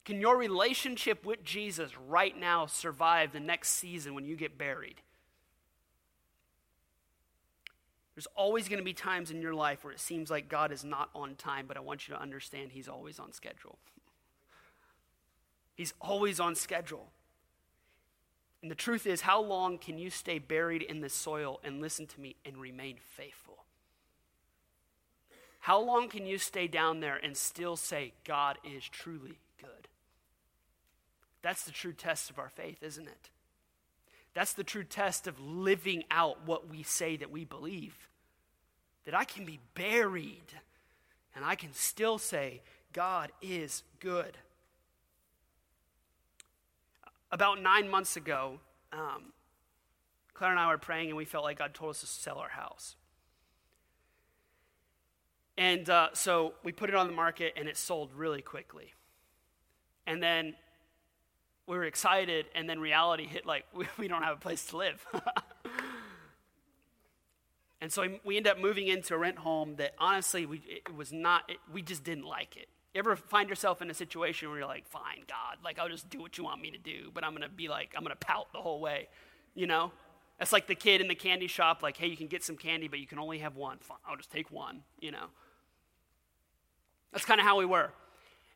Can 0.07 0.21
your 0.21 0.37
relationship 0.37 1.25
with 1.25 1.43
Jesus 1.43 1.91
right 2.07 2.39
now 2.39 2.65
survive 2.65 3.33
the 3.33 3.41
next 3.41 3.71
season 3.71 4.15
when 4.15 4.23
you 4.23 4.37
get 4.37 4.57
buried? 4.57 5.01
There's 8.15 8.29
always 8.33 8.69
going 8.69 8.79
to 8.79 8.85
be 8.85 8.93
times 8.93 9.31
in 9.31 9.41
your 9.41 9.53
life 9.53 9.83
where 9.83 9.91
it 9.91 9.99
seems 9.99 10.31
like 10.31 10.47
God 10.47 10.71
is 10.71 10.85
not 10.85 11.09
on 11.13 11.35
time, 11.35 11.65
but 11.67 11.75
I 11.75 11.81
want 11.81 12.07
you 12.07 12.13
to 12.13 12.21
understand 12.21 12.71
He's 12.71 12.87
always 12.87 13.19
on 13.19 13.33
schedule. 13.33 13.79
He's 15.75 15.93
always 15.99 16.39
on 16.39 16.55
schedule. 16.55 17.09
And 18.61 18.71
the 18.71 18.75
truth 18.75 19.05
is, 19.05 19.19
how 19.19 19.41
long 19.41 19.77
can 19.77 19.97
you 19.97 20.09
stay 20.09 20.39
buried 20.39 20.83
in 20.83 21.01
the 21.01 21.09
soil 21.09 21.59
and 21.65 21.81
listen 21.81 22.07
to 22.07 22.21
me 22.21 22.37
and 22.45 22.55
remain 22.55 22.95
faithful? 22.97 23.65
How 25.59 25.81
long 25.81 26.07
can 26.07 26.25
you 26.25 26.37
stay 26.37 26.67
down 26.67 27.01
there 27.01 27.17
and 27.17 27.35
still 27.35 27.75
say, 27.75 28.13
God 28.23 28.57
is 28.63 28.85
truly? 28.85 29.39
That's 31.47 31.63
the 31.63 31.71
true 31.71 31.93
test 31.93 32.29
of 32.29 32.39
our 32.39 32.49
faith, 32.49 32.83
isn't 32.83 33.07
it? 33.07 33.29
That's 34.33 34.51
the 34.51 34.65
true 34.65 34.83
test 34.83 35.27
of 35.27 35.39
living 35.39 36.03
out 36.11 36.45
what 36.45 36.69
we 36.69 36.83
say 36.83 37.15
that 37.15 37.31
we 37.31 37.45
believe. 37.45 38.09
That 39.05 39.15
I 39.15 39.23
can 39.23 39.45
be 39.45 39.61
buried 39.73 40.51
and 41.33 41.45
I 41.45 41.55
can 41.55 41.71
still 41.71 42.17
say, 42.17 42.59
God 42.91 43.31
is 43.41 43.83
good. 44.01 44.37
About 47.31 47.61
nine 47.61 47.87
months 47.87 48.17
ago, 48.17 48.59
um, 48.91 49.31
Claire 50.33 50.51
and 50.51 50.59
I 50.59 50.67
were 50.67 50.77
praying, 50.77 51.07
and 51.07 51.15
we 51.15 51.23
felt 51.23 51.45
like 51.45 51.59
God 51.59 51.73
told 51.73 51.91
us 51.91 52.01
to 52.01 52.07
sell 52.07 52.39
our 52.39 52.49
house. 52.49 52.97
And 55.57 55.89
uh, 55.89 56.09
so 56.11 56.55
we 56.65 56.73
put 56.73 56.89
it 56.89 56.95
on 56.97 57.07
the 57.07 57.13
market, 57.13 57.53
and 57.55 57.69
it 57.69 57.77
sold 57.77 58.11
really 58.13 58.41
quickly. 58.41 58.93
And 60.05 60.21
then 60.21 60.55
we 61.67 61.77
were 61.77 61.83
excited, 61.83 62.45
and 62.55 62.69
then 62.69 62.79
reality 62.79 63.27
hit 63.27 63.45
like, 63.45 63.65
we, 63.75 63.85
we 63.97 64.07
don't 64.07 64.23
have 64.23 64.37
a 64.37 64.39
place 64.39 64.65
to 64.67 64.77
live. 64.77 65.05
and 67.81 67.91
so 67.91 68.07
we 68.25 68.37
end 68.37 68.47
up 68.47 68.59
moving 68.59 68.87
into 68.87 69.13
a 69.13 69.17
rent 69.17 69.37
home 69.37 69.75
that 69.75 69.93
honestly, 69.99 70.45
we, 70.45 70.63
it 70.65 70.95
was 70.95 71.11
not, 71.11 71.43
it, 71.49 71.57
we 71.71 71.81
just 71.81 72.03
didn't 72.03 72.25
like 72.25 72.55
it. 72.55 72.69
You 72.93 72.99
ever 72.99 73.15
find 73.15 73.49
yourself 73.49 73.81
in 73.81 73.91
a 73.91 73.93
situation 73.93 74.49
where 74.49 74.59
you're 74.59 74.67
like, 74.67 74.87
fine, 74.87 75.23
God, 75.27 75.57
like 75.63 75.77
I'll 75.77 75.89
just 75.89 76.09
do 76.09 76.19
what 76.19 76.37
you 76.37 76.45
want 76.45 76.61
me 76.61 76.71
to 76.71 76.79
do, 76.79 77.11
but 77.13 77.23
I'm 77.23 77.33
gonna 77.33 77.49
be 77.49 77.67
like, 77.67 77.93
I'm 77.95 78.01
gonna 78.01 78.15
pout 78.15 78.51
the 78.53 78.59
whole 78.59 78.79
way, 78.79 79.09
you 79.53 79.67
know? 79.67 79.91
That's 80.39 80.53
like 80.53 80.67
the 80.67 80.75
kid 80.75 81.01
in 81.01 81.07
the 81.07 81.15
candy 81.15 81.47
shop, 81.47 81.83
like, 81.83 81.97
hey, 81.97 82.07
you 82.07 82.17
can 82.17 82.27
get 82.27 82.43
some 82.43 82.55
candy, 82.55 82.87
but 82.87 82.99
you 82.99 83.07
can 83.07 83.19
only 83.19 83.39
have 83.39 83.55
one. 83.55 83.77
Fine, 83.79 83.97
I'll 84.07 84.17
just 84.17 84.31
take 84.31 84.51
one, 84.51 84.83
you 84.99 85.11
know? 85.11 85.27
That's 87.11 87.25
kind 87.25 87.39
of 87.39 87.45
how 87.45 87.57
we 87.57 87.65
were. 87.65 87.91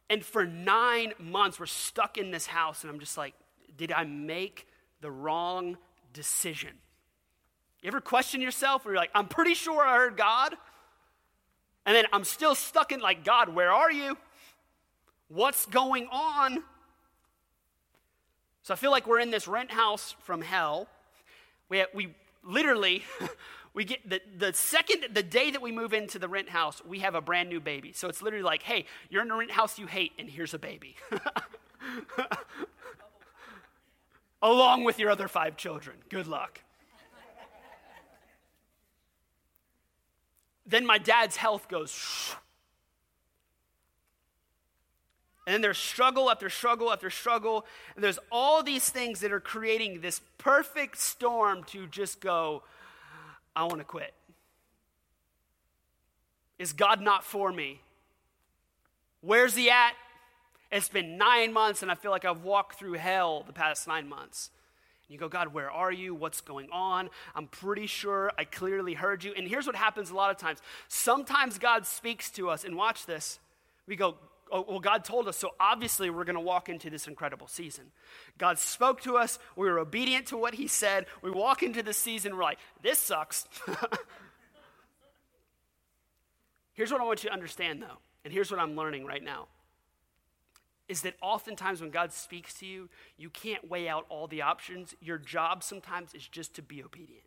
And 0.09 0.25
for 0.25 0.45
nine 0.45 1.13
months, 1.19 1.59
we're 1.59 1.65
stuck 1.65 2.17
in 2.17 2.31
this 2.31 2.47
house, 2.47 2.83
and 2.83 2.91
I'm 2.91 2.99
just 2.99 3.17
like, 3.17 3.33
did 3.77 3.91
I 3.91 4.03
make 4.03 4.67
the 4.99 5.09
wrong 5.09 5.77
decision? 6.13 6.71
You 7.81 7.87
ever 7.87 8.01
question 8.01 8.41
yourself 8.41 8.85
where 8.85 8.93
you're 8.93 9.01
like, 9.01 9.11
I'm 9.15 9.27
pretty 9.27 9.53
sure 9.53 9.85
I 9.85 9.95
heard 9.95 10.17
God, 10.17 10.55
and 11.85 11.95
then 11.95 12.05
I'm 12.13 12.23
still 12.23 12.55
stuck 12.55 12.91
in 12.91 12.99
like, 12.99 13.23
God, 13.23 13.49
where 13.49 13.71
are 13.71 13.91
you? 13.91 14.17
What's 15.29 15.65
going 15.65 16.07
on? 16.11 16.61
So 18.63 18.73
I 18.73 18.77
feel 18.77 18.91
like 18.91 19.07
we're 19.07 19.19
in 19.19 19.31
this 19.31 19.47
rent 19.47 19.71
house 19.71 20.15
from 20.19 20.41
hell. 20.41 20.87
We, 21.69 21.79
have, 21.79 21.87
we 21.93 22.13
literally, 22.43 23.03
we 23.73 23.85
get 23.85 24.09
the, 24.09 24.21
the 24.37 24.53
second, 24.53 25.05
the 25.13 25.23
day 25.23 25.51
that 25.51 25.61
we 25.61 25.71
move 25.71 25.93
into 25.93 26.19
the 26.19 26.27
rent 26.27 26.49
house, 26.49 26.81
we 26.85 26.99
have 26.99 27.15
a 27.15 27.21
brand 27.21 27.49
new 27.49 27.59
baby. 27.59 27.93
So 27.93 28.09
it's 28.09 28.21
literally 28.21 28.43
like, 28.43 28.63
hey, 28.63 28.85
you're 29.09 29.21
in 29.21 29.31
a 29.31 29.35
rent 29.35 29.51
house 29.51 29.79
you 29.79 29.87
hate, 29.87 30.11
and 30.19 30.29
here's 30.29 30.53
a 30.53 30.59
baby. 30.59 30.95
Along 34.41 34.83
with 34.83 34.99
your 34.99 35.09
other 35.09 35.27
five 35.27 35.55
children. 35.55 35.97
Good 36.09 36.27
luck. 36.27 36.61
then 40.65 40.85
my 40.85 40.97
dad's 40.97 41.35
health 41.35 41.67
goes 41.67 42.35
And 45.45 45.55
then 45.55 45.61
there's 45.61 45.77
struggle 45.77 46.29
after 46.29 46.49
struggle 46.49 46.91
after 46.91 47.09
struggle. 47.09 47.65
And 47.95 48.03
there's 48.03 48.19
all 48.31 48.61
these 48.63 48.87
things 48.89 49.21
that 49.21 49.31
are 49.31 49.39
creating 49.39 50.01
this 50.01 50.21
perfect 50.37 50.97
storm 50.97 51.63
to 51.65 51.87
just 51.87 52.21
go, 52.21 52.63
I 53.55 53.63
want 53.63 53.79
to 53.79 53.83
quit. 53.83 54.13
Is 56.57 56.73
God 56.73 57.01
not 57.01 57.23
for 57.23 57.51
me? 57.51 57.81
Where's 59.21 59.55
He 59.55 59.69
at? 59.69 59.93
It's 60.71 60.89
been 60.89 61.17
nine 61.17 61.51
months, 61.51 61.81
and 61.81 61.91
I 61.91 61.95
feel 61.95 62.11
like 62.11 62.23
I've 62.23 62.43
walked 62.43 62.79
through 62.79 62.93
hell 62.93 63.43
the 63.45 63.53
past 63.53 63.87
nine 63.87 64.07
months. 64.07 64.51
And 65.07 65.13
you 65.13 65.19
go, 65.19 65.27
God, 65.27 65.53
where 65.53 65.69
are 65.69 65.91
you? 65.91 66.15
What's 66.15 66.39
going 66.39 66.69
on? 66.71 67.09
I'm 67.35 67.47
pretty 67.47 67.87
sure 67.87 68.31
I 68.37 68.45
clearly 68.45 68.93
heard 68.93 69.23
you. 69.23 69.33
And 69.35 69.47
here's 69.47 69.67
what 69.67 69.75
happens 69.75 70.11
a 70.11 70.15
lot 70.15 70.31
of 70.31 70.37
times 70.37 70.59
sometimes 70.87 71.57
God 71.57 71.85
speaks 71.85 72.29
to 72.31 72.49
us, 72.49 72.63
and 72.63 72.75
watch 72.75 73.05
this. 73.05 73.39
We 73.87 73.95
go, 73.95 74.15
oh, 74.51 74.65
well, 74.67 74.79
God 74.79 75.03
told 75.03 75.27
us, 75.27 75.37
so 75.37 75.51
obviously 75.59 76.09
we're 76.09 76.23
going 76.23 76.35
to 76.35 76.41
walk 76.41 76.69
into 76.69 76.89
this 76.89 77.07
incredible 77.07 77.47
season. 77.47 77.85
God 78.37 78.59
spoke 78.59 79.01
to 79.01 79.17
us, 79.17 79.39
we 79.55 79.69
were 79.69 79.79
obedient 79.79 80.27
to 80.27 80.37
what 80.37 80.55
He 80.55 80.67
said. 80.67 81.05
We 81.21 81.31
walk 81.31 81.63
into 81.63 81.81
the 81.81 81.93
season, 81.93 82.35
we're 82.35 82.43
like, 82.43 82.59
this 82.81 82.99
sucks. 82.99 83.47
here's 86.73 86.91
what 86.91 87.01
I 87.01 87.03
want 87.03 87.23
you 87.23 87.29
to 87.29 87.33
understand, 87.33 87.81
though, 87.81 87.97
and 88.23 88.33
here's 88.33 88.51
what 88.51 88.59
I'm 88.59 88.75
learning 88.75 89.05
right 89.05 89.23
now 89.23 89.47
is 90.91 91.03
that 91.03 91.15
oftentimes 91.21 91.79
when 91.79 91.89
God 91.89 92.11
speaks 92.11 92.53
to 92.55 92.65
you, 92.65 92.89
you 93.17 93.29
can't 93.29 93.69
weigh 93.69 93.87
out 93.87 94.05
all 94.09 94.27
the 94.27 94.41
options. 94.41 94.93
Your 94.99 95.17
job 95.17 95.63
sometimes 95.63 96.13
is 96.13 96.27
just 96.27 96.53
to 96.55 96.61
be 96.61 96.83
obedient. 96.83 97.23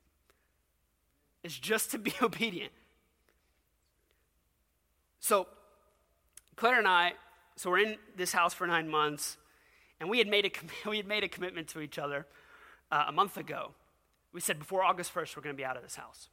It's 1.42 1.58
just 1.58 1.90
to 1.92 1.98
be 1.98 2.12
obedient. 2.22 2.72
So, 5.18 5.46
Claire 6.56 6.78
and 6.78 6.88
I, 6.88 7.14
so 7.56 7.70
we're 7.70 7.80
in 7.80 7.96
this 8.16 8.32
house 8.32 8.54
for 8.54 8.66
nine 8.66 8.88
months, 8.88 9.36
and 10.00 10.08
we 10.08 10.18
had 10.18 10.28
made 10.28 10.46
a, 10.46 10.50
we 10.88 10.96
had 10.96 11.06
made 11.06 11.24
a 11.24 11.28
commitment 11.28 11.68
to 11.68 11.80
each 11.80 11.98
other 11.98 12.26
uh, 12.90 13.04
a 13.08 13.12
month 13.12 13.36
ago. 13.36 13.72
We 14.32 14.40
said 14.40 14.58
before 14.58 14.82
August 14.82 15.14
1st, 15.14 15.36
we're 15.36 15.42
going 15.42 15.54
to 15.54 15.60
be 15.60 15.64
out 15.64 15.76
of 15.76 15.82
this 15.82 15.94
house. 15.94 16.28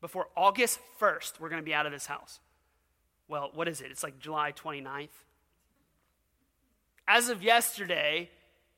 Before 0.00 0.26
August 0.36 0.80
1st, 1.00 1.40
we're 1.40 1.48
going 1.48 1.62
to 1.62 1.64
be 1.64 1.74
out 1.74 1.86
of 1.86 1.92
this 1.92 2.06
house. 2.06 2.40
Well, 3.28 3.50
what 3.54 3.68
is 3.68 3.80
it? 3.80 3.90
It's 3.90 4.02
like 4.02 4.18
July 4.18 4.52
29th. 4.52 5.08
As 7.08 7.28
of 7.28 7.42
yesterday, 7.42 8.28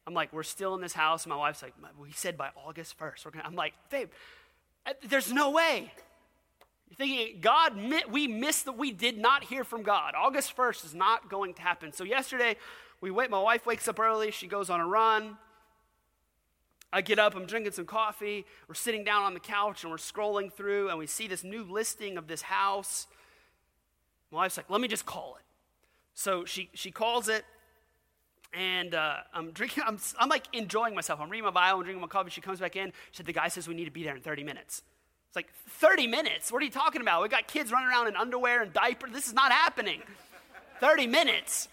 I'm 0.06 0.14
like, 0.14 0.32
we're 0.32 0.42
still 0.42 0.74
in 0.74 0.80
this 0.80 0.92
house. 0.92 1.26
My 1.26 1.36
wife's 1.36 1.62
like, 1.62 1.74
we 1.98 2.12
said 2.12 2.36
by 2.36 2.50
August 2.56 2.98
1st. 2.98 3.24
We're 3.24 3.30
gonna, 3.32 3.44
I'm 3.44 3.56
like, 3.56 3.74
babe, 3.90 4.10
uh, 4.86 4.92
there's 5.08 5.32
no 5.32 5.50
way. 5.50 5.90
Thinking, 6.96 7.40
God, 7.40 7.74
we 8.10 8.28
missed 8.28 8.66
that 8.66 8.78
we 8.78 8.90
did 8.90 9.18
not 9.18 9.44
hear 9.44 9.64
from 9.64 9.82
God. 9.82 10.14
August 10.16 10.56
1st 10.56 10.84
is 10.84 10.94
not 10.94 11.28
going 11.28 11.54
to 11.54 11.62
happen. 11.62 11.92
So 11.92 12.04
yesterday, 12.04 12.56
we 13.00 13.10
wait, 13.10 13.30
my 13.30 13.40
wife 13.40 13.66
wakes 13.66 13.88
up 13.88 13.98
early, 13.98 14.30
she 14.30 14.46
goes 14.46 14.70
on 14.70 14.80
a 14.80 14.86
run. 14.86 15.36
I 16.92 17.00
get 17.00 17.18
up, 17.18 17.34
I'm 17.34 17.46
drinking 17.46 17.72
some 17.72 17.86
coffee. 17.86 18.46
We're 18.68 18.76
sitting 18.76 19.02
down 19.02 19.24
on 19.24 19.34
the 19.34 19.40
couch 19.40 19.82
and 19.82 19.90
we're 19.90 19.98
scrolling 19.98 20.52
through, 20.52 20.90
and 20.90 20.98
we 20.98 21.08
see 21.08 21.26
this 21.26 21.42
new 21.42 21.64
listing 21.64 22.16
of 22.16 22.28
this 22.28 22.42
house. 22.42 23.08
My 24.30 24.38
wife's 24.38 24.56
like, 24.56 24.70
let 24.70 24.80
me 24.80 24.86
just 24.86 25.04
call 25.04 25.36
it. 25.36 25.44
So 26.14 26.44
she, 26.44 26.70
she 26.72 26.92
calls 26.92 27.28
it, 27.28 27.44
and 28.52 28.94
uh, 28.94 29.16
I'm 29.32 29.50
drinking, 29.50 29.82
I'm, 29.84 29.98
I'm 30.20 30.28
like 30.28 30.46
enjoying 30.52 30.94
myself. 30.94 31.20
I'm 31.20 31.28
reading 31.28 31.44
my 31.44 31.50
Bible, 31.50 31.80
I'm 31.80 31.84
drinking 31.84 32.00
my 32.00 32.06
coffee. 32.06 32.30
She 32.30 32.40
comes 32.40 32.60
back 32.60 32.76
in. 32.76 32.92
She 33.10 33.16
said, 33.16 33.26
The 33.26 33.32
guy 33.32 33.48
says 33.48 33.66
we 33.66 33.74
need 33.74 33.86
to 33.86 33.90
be 33.90 34.04
there 34.04 34.14
in 34.14 34.22
30 34.22 34.44
minutes. 34.44 34.82
It's 35.34 35.36
like, 35.36 35.52
30 35.80 36.06
minutes? 36.06 36.52
What 36.52 36.62
are 36.62 36.64
you 36.64 36.70
talking 36.70 37.00
about? 37.00 37.20
We 37.20 37.28
got 37.28 37.48
kids 37.48 37.72
running 37.72 37.88
around 37.88 38.06
in 38.06 38.14
underwear 38.14 38.62
and 38.62 38.72
diapers. 38.72 39.10
This 39.12 39.26
is 39.26 39.34
not 39.34 39.50
happening. 39.50 40.00
30 40.80 41.08
minutes. 41.08 41.66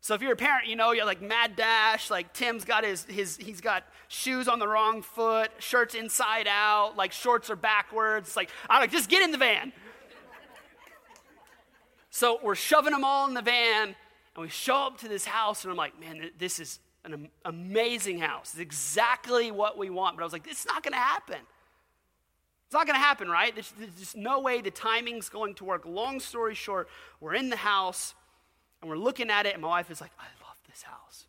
So 0.00 0.14
if 0.14 0.22
you're 0.22 0.32
a 0.32 0.36
parent, 0.36 0.66
you 0.66 0.74
know, 0.74 0.90
you're 0.90 1.04
like 1.04 1.22
mad 1.22 1.54
dash, 1.54 2.10
like 2.10 2.32
Tim's 2.32 2.64
got 2.64 2.82
his, 2.82 3.04
his 3.04 3.36
he's 3.36 3.60
got 3.60 3.84
shoes 4.08 4.48
on 4.48 4.58
the 4.58 4.66
wrong 4.66 5.02
foot, 5.02 5.52
shirts 5.60 5.94
inside 5.94 6.48
out, 6.48 6.96
like 6.96 7.12
shorts 7.12 7.48
are 7.48 7.54
backwards. 7.54 8.30
It's 8.30 8.36
like, 8.36 8.50
I'm 8.68 8.80
like, 8.80 8.90
just 8.90 9.08
get 9.08 9.22
in 9.22 9.30
the 9.30 9.38
van. 9.38 9.72
so 12.10 12.40
we're 12.42 12.56
shoving 12.56 12.90
them 12.90 13.04
all 13.04 13.28
in 13.28 13.34
the 13.34 13.42
van, 13.42 13.94
and 14.34 14.42
we 14.42 14.48
show 14.48 14.86
up 14.86 14.98
to 14.98 15.08
this 15.08 15.26
house, 15.26 15.62
and 15.62 15.70
I'm 15.70 15.76
like, 15.76 16.00
man, 16.00 16.30
this 16.38 16.58
is 16.58 16.80
an 17.04 17.28
amazing 17.44 18.18
house. 18.18 18.50
It's 18.54 18.60
exactly 18.60 19.52
what 19.52 19.78
we 19.78 19.90
want. 19.90 20.16
But 20.16 20.22
I 20.22 20.26
was 20.26 20.32
like, 20.32 20.48
it's 20.48 20.66
not 20.66 20.82
to 20.82 20.92
happen. 20.96 21.38
It's 22.70 22.74
not 22.76 22.86
going 22.86 22.94
to 22.94 23.04
happen, 23.04 23.28
right? 23.28 23.52
There's, 23.52 23.72
there's 23.76 23.96
just 23.96 24.16
no 24.16 24.38
way 24.38 24.60
the 24.60 24.70
timing's 24.70 25.28
going 25.28 25.56
to 25.56 25.64
work. 25.64 25.84
Long 25.84 26.20
story 26.20 26.54
short, 26.54 26.88
we're 27.18 27.34
in 27.34 27.50
the 27.50 27.56
house 27.56 28.14
and 28.80 28.88
we're 28.88 28.96
looking 28.96 29.28
at 29.28 29.44
it, 29.44 29.54
and 29.54 29.62
my 29.62 29.66
wife 29.66 29.90
is 29.90 30.00
like, 30.00 30.12
I 30.20 30.26
love 30.46 30.56
this 30.68 30.82
house. 30.82 31.26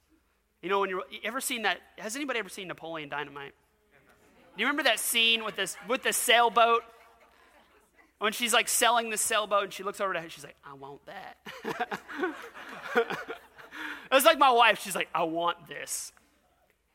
You 0.61 0.69
know, 0.69 0.81
when 0.81 0.91
you're 0.91 1.01
you 1.09 1.17
ever 1.23 1.41
seen 1.41 1.63
that? 1.63 1.79
Has 1.97 2.15
anybody 2.15 2.37
ever 2.37 2.47
seen 2.47 2.67
Napoleon 2.67 3.09
Dynamite? 3.09 3.55
Do 4.55 4.61
you 4.61 4.67
remember 4.67 4.83
that 4.83 4.99
scene 4.99 5.43
with 5.43 5.55
this 5.55 5.77
with 5.87 6.03
the 6.03 6.13
sailboat? 6.13 6.83
When 8.19 8.33
she's 8.33 8.53
like 8.53 8.69
selling 8.69 9.09
the 9.09 9.17
sailboat 9.17 9.63
and 9.63 9.73
she 9.73 9.81
looks 9.81 9.99
over 9.99 10.13
to 10.13 10.21
her, 10.21 10.29
she's 10.29 10.43
like, 10.43 10.57
I 10.63 10.75
want 10.75 11.01
that. 11.07 11.37
it 12.95 13.17
was 14.11 14.25
like 14.25 14.37
my 14.37 14.51
wife, 14.51 14.79
she's 14.79 14.95
like, 14.95 15.09
I 15.15 15.23
want 15.23 15.67
this. 15.67 16.13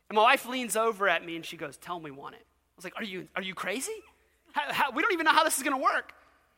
And 0.09 0.15
my 0.15 0.21
wife 0.21 0.45
leans 0.45 0.77
over 0.77 1.09
at 1.09 1.25
me 1.25 1.35
and 1.35 1.45
she 1.45 1.57
goes, 1.57 1.75
Tell 1.75 1.99
me 1.99 2.11
want 2.11 2.35
it. 2.35 2.45
I 2.45 2.73
was 2.77 2.85
like, 2.85 2.95
Are 2.95 3.03
you 3.03 3.27
are 3.35 3.41
you 3.41 3.53
crazy? 3.53 3.91
How, 4.57 4.73
how, 4.73 4.91
we 4.91 5.03
don't 5.03 5.13
even 5.13 5.25
know 5.25 5.33
how 5.33 5.43
this 5.43 5.57
is 5.57 5.63
going 5.63 5.75
to 5.75 5.83
work. 5.83 6.13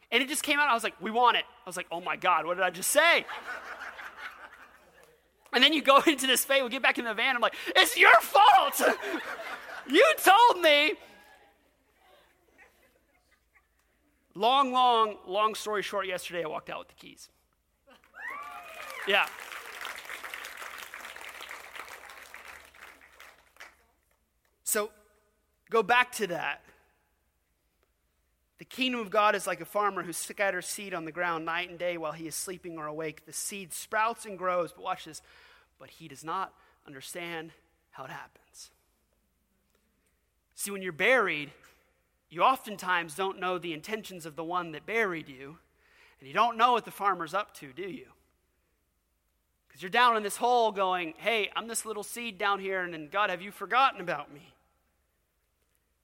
And 0.10 0.24
it 0.24 0.30
just 0.30 0.42
came 0.42 0.58
out. 0.58 0.70
I 0.70 0.74
was 0.74 0.84
like, 0.84 1.00
we 1.02 1.12
want 1.12 1.36
it. 1.36 1.44
I 1.66 1.70
was 1.70 1.76
like, 1.76 1.88
oh 1.92 2.00
my 2.00 2.16
God, 2.16 2.46
what 2.46 2.56
did 2.56 2.64
I 2.64 2.70
just 2.70 2.92
say? 2.92 3.26
and 5.54 5.62
then 5.62 5.74
you 5.74 5.82
go 5.82 6.00
into 6.08 6.26
this 6.26 6.46
faith, 6.46 6.64
we 6.64 6.70
get 6.70 6.82
back 6.82 6.98
in 6.98 7.04
the 7.04 7.14
van. 7.14 7.36
I'm 7.36 7.42
like, 7.42 7.56
it's 7.76 7.98
your 7.98 8.14
fault. 8.22 8.82
you 9.90 10.14
told 10.24 10.64
me. 10.64 10.94
Long, 14.34 14.72
long, 14.72 15.18
long 15.28 15.54
story 15.54 15.82
short, 15.82 16.08
yesterday 16.08 16.46
I 16.46 16.48
walked 16.48 16.70
out 16.70 16.80
with 16.80 16.88
the 16.88 16.94
keys. 16.96 17.28
Yeah. 19.08 19.26
So 24.64 24.92
go 25.70 25.84
back 25.84 26.14
to 26.14 26.28
that. 26.28 26.62
The 28.60 28.66
kingdom 28.66 29.00
of 29.00 29.10
God 29.10 29.36
is 29.36 29.48
like 29.48 29.62
a 29.62 29.66
farmer 29.66 30.04
who 30.04 30.12
scatters 30.14 30.68
seed 30.68 30.94
on 30.94 31.06
the 31.06 31.14
ground 31.14 31.46
night 31.46 31.70
and 31.70 31.80
day 31.80 31.98
while 31.98 32.12
he 32.12 32.28
is 32.28 32.36
sleeping 32.36 32.78
or 32.78 32.88
awake. 32.88 33.26
The 33.26 33.34
seed 33.34 33.74
sprouts 33.74 34.26
and 34.26 34.38
grows, 34.38 34.74
but 34.74 34.84
watch 34.84 35.06
this, 35.06 35.22
but 35.80 35.90
he 35.90 36.10
does 36.10 36.26
not 36.26 36.54
understand 36.86 37.52
how 37.92 38.04
it 38.04 38.12
happens. 38.12 38.72
See, 40.56 40.72
when 40.72 40.82
you're 40.82 40.92
buried, 40.92 41.52
you 42.30 42.44
oftentimes 42.44 43.16
don't 43.16 43.40
know 43.40 43.58
the 43.58 43.74
intentions 43.74 44.26
of 44.26 44.36
the 44.36 44.44
one 44.44 44.74
that 44.74 44.86
buried 44.86 45.30
you, 45.30 45.58
and 46.20 46.28
you 46.28 46.34
don't 46.34 46.58
know 46.58 46.74
what 46.74 46.84
the 46.84 46.92
farmer's 46.92 47.34
up 47.34 47.54
to, 47.56 47.72
do 47.72 47.90
you? 47.90 48.08
Because 49.68 49.82
you're 49.82 49.90
down 49.90 50.18
in 50.18 50.24
this 50.24 50.36
hole 50.36 50.74
going, 50.74 51.14
hey, 51.18 51.50
I'm 51.56 51.70
this 51.70 51.86
little 51.86 52.04
seed 52.04 52.38
down 52.38 52.60
here, 52.60 52.82
and 52.82 52.94
then 52.94 53.08
God, 53.10 53.30
have 53.30 53.42
you 53.42 53.52
forgotten 53.52 54.02
about 54.02 54.34
me? 54.34 54.54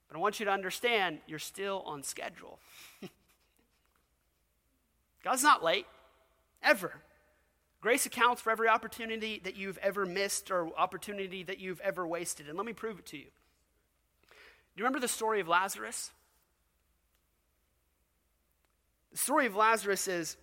But 0.07 0.17
I 0.17 0.19
want 0.19 0.39
you 0.39 0.45
to 0.45 0.51
understand 0.51 1.19
you're 1.27 1.39
still 1.39 1.83
on 1.85 2.03
schedule. 2.03 2.59
God's 5.23 5.43
not 5.43 5.63
late, 5.63 5.87
ever. 6.61 6.93
Grace 7.81 8.05
accounts 8.05 8.41
for 8.41 8.51
every 8.51 8.67
opportunity 8.67 9.39
that 9.43 9.55
you've 9.55 9.77
ever 9.79 10.05
missed 10.05 10.49
or 10.49 10.71
opportunity 10.77 11.43
that 11.43 11.59
you've 11.59 11.79
ever 11.81 12.07
wasted. 12.07 12.47
And 12.47 12.57
let 12.57 12.65
me 12.65 12.73
prove 12.73 12.99
it 12.99 13.05
to 13.07 13.17
you. 13.17 13.25
Do 13.25 14.81
you 14.81 14.83
remember 14.83 14.99
the 14.99 15.07
story 15.07 15.39
of 15.39 15.47
Lazarus? 15.47 16.11
The 19.11 19.17
story 19.17 19.45
of 19.45 19.55
Lazarus 19.55 20.07
is, 20.07 20.35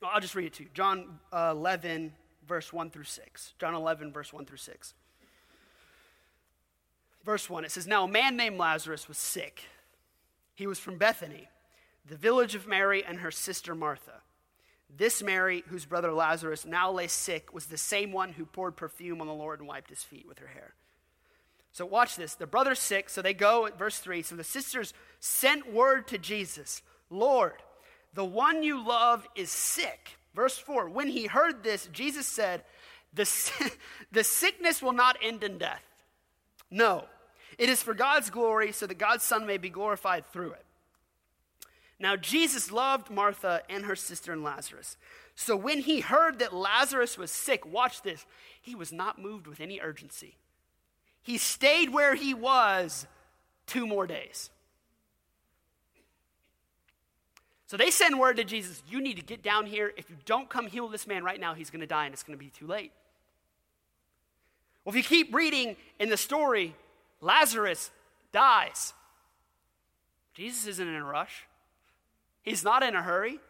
well, 0.00 0.10
I'll 0.14 0.20
just 0.20 0.34
read 0.34 0.46
it 0.46 0.54
to 0.54 0.62
you. 0.62 0.68
John 0.72 1.18
uh, 1.32 1.52
11, 1.54 2.12
verse 2.46 2.72
1 2.72 2.90
through 2.90 3.04
6. 3.04 3.54
John 3.58 3.74
11, 3.74 4.12
verse 4.12 4.32
1 4.32 4.46
through 4.46 4.56
6. 4.56 4.94
Verse 7.28 7.50
1, 7.50 7.66
it 7.66 7.70
says, 7.70 7.86
Now 7.86 8.04
a 8.04 8.08
man 8.08 8.38
named 8.38 8.56
Lazarus 8.56 9.06
was 9.06 9.18
sick. 9.18 9.64
He 10.54 10.66
was 10.66 10.78
from 10.78 10.96
Bethany, 10.96 11.50
the 12.08 12.16
village 12.16 12.54
of 12.54 12.66
Mary 12.66 13.04
and 13.04 13.18
her 13.18 13.30
sister 13.30 13.74
Martha. 13.74 14.22
This 14.88 15.22
Mary, 15.22 15.62
whose 15.68 15.84
brother 15.84 16.10
Lazarus 16.10 16.64
now 16.64 16.90
lay 16.90 17.06
sick, 17.06 17.52
was 17.52 17.66
the 17.66 17.76
same 17.76 18.12
one 18.12 18.32
who 18.32 18.46
poured 18.46 18.78
perfume 18.78 19.20
on 19.20 19.26
the 19.26 19.34
Lord 19.34 19.58
and 19.58 19.68
wiped 19.68 19.90
his 19.90 20.02
feet 20.02 20.26
with 20.26 20.38
her 20.38 20.46
hair. 20.46 20.72
So 21.70 21.84
watch 21.84 22.16
this. 22.16 22.34
The 22.34 22.46
brother's 22.46 22.78
sick, 22.78 23.10
so 23.10 23.20
they 23.20 23.34
go 23.34 23.66
at 23.66 23.78
verse 23.78 23.98
3. 23.98 24.22
So 24.22 24.34
the 24.34 24.42
sisters 24.42 24.94
sent 25.20 25.70
word 25.70 26.08
to 26.08 26.16
Jesus 26.16 26.80
Lord, 27.10 27.62
the 28.14 28.24
one 28.24 28.62
you 28.62 28.82
love 28.82 29.28
is 29.34 29.50
sick. 29.50 30.16
Verse 30.34 30.56
4 30.56 30.88
When 30.88 31.08
he 31.08 31.26
heard 31.26 31.62
this, 31.62 31.90
Jesus 31.92 32.26
said, 32.26 32.64
The, 33.12 33.30
the 34.12 34.24
sickness 34.24 34.80
will 34.80 34.94
not 34.94 35.18
end 35.22 35.44
in 35.44 35.58
death. 35.58 35.84
No, 36.70 37.04
it 37.58 37.68
is 37.68 37.82
for 37.82 37.92
God's 37.92 38.30
glory, 38.30 38.72
so 38.72 38.86
that 38.86 38.98
God's 38.98 39.24
Son 39.24 39.46
may 39.46 39.58
be 39.58 39.68
glorified 39.68 40.24
through 40.32 40.52
it. 40.52 40.64
Now, 42.00 42.14
Jesus 42.14 42.70
loved 42.70 43.10
Martha 43.10 43.62
and 43.68 43.84
her 43.84 43.96
sister 43.96 44.32
and 44.32 44.44
Lazarus. 44.44 44.96
So 45.34 45.56
when 45.56 45.80
he 45.80 46.00
heard 46.00 46.38
that 46.38 46.54
Lazarus 46.54 47.18
was 47.18 47.30
sick, 47.30 47.66
watch 47.66 48.02
this, 48.02 48.24
he 48.60 48.74
was 48.74 48.92
not 48.92 49.20
moved 49.20 49.46
with 49.46 49.60
any 49.60 49.80
urgency. 49.80 50.36
He 51.22 51.38
stayed 51.38 51.90
where 51.90 52.14
he 52.14 52.34
was 52.34 53.06
two 53.66 53.86
more 53.86 54.06
days. 54.06 54.50
So 57.66 57.76
they 57.76 57.90
send 57.90 58.18
word 58.18 58.36
to 58.38 58.44
Jesus, 58.44 58.82
You 58.88 59.00
need 59.00 59.16
to 59.16 59.22
get 59.22 59.42
down 59.42 59.66
here. 59.66 59.92
If 59.96 60.08
you 60.08 60.16
don't 60.24 60.48
come 60.48 60.68
heal 60.68 60.88
this 60.88 61.06
man 61.06 61.22
right 61.22 61.38
now, 61.38 61.54
he's 61.54 61.68
going 61.68 61.82
to 61.82 61.86
die 61.86 62.06
and 62.06 62.14
it's 62.14 62.22
going 62.22 62.38
to 62.38 62.42
be 62.42 62.50
too 62.50 62.66
late. 62.66 62.92
Well, 64.84 64.94
if 64.94 64.96
you 64.96 65.02
keep 65.02 65.34
reading 65.34 65.76
in 65.98 66.08
the 66.08 66.16
story, 66.16 66.74
Lazarus 67.20 67.90
dies. 68.32 68.92
Jesus 70.34 70.66
isn't 70.66 70.86
in 70.88 70.94
a 70.94 71.04
rush, 71.04 71.46
he's 72.42 72.64
not 72.64 72.82
in 72.82 72.94
a 72.94 73.02
hurry. 73.02 73.40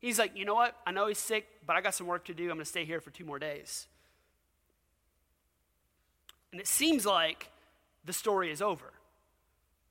He's 0.00 0.18
like, 0.18 0.36
You 0.36 0.44
know 0.44 0.54
what? 0.54 0.76
I 0.86 0.92
know 0.92 1.08
he's 1.08 1.18
sick, 1.18 1.46
but 1.66 1.76
I 1.76 1.80
got 1.80 1.94
some 1.94 2.06
work 2.06 2.24
to 2.26 2.34
do. 2.34 2.44
I'm 2.44 2.50
going 2.50 2.60
to 2.60 2.64
stay 2.64 2.84
here 2.84 3.00
for 3.00 3.10
two 3.10 3.24
more 3.24 3.38
days. 3.38 3.88
And 6.52 6.60
it 6.60 6.66
seems 6.66 7.04
like 7.04 7.50
the 8.04 8.12
story 8.12 8.50
is 8.50 8.62
over. 8.62 8.92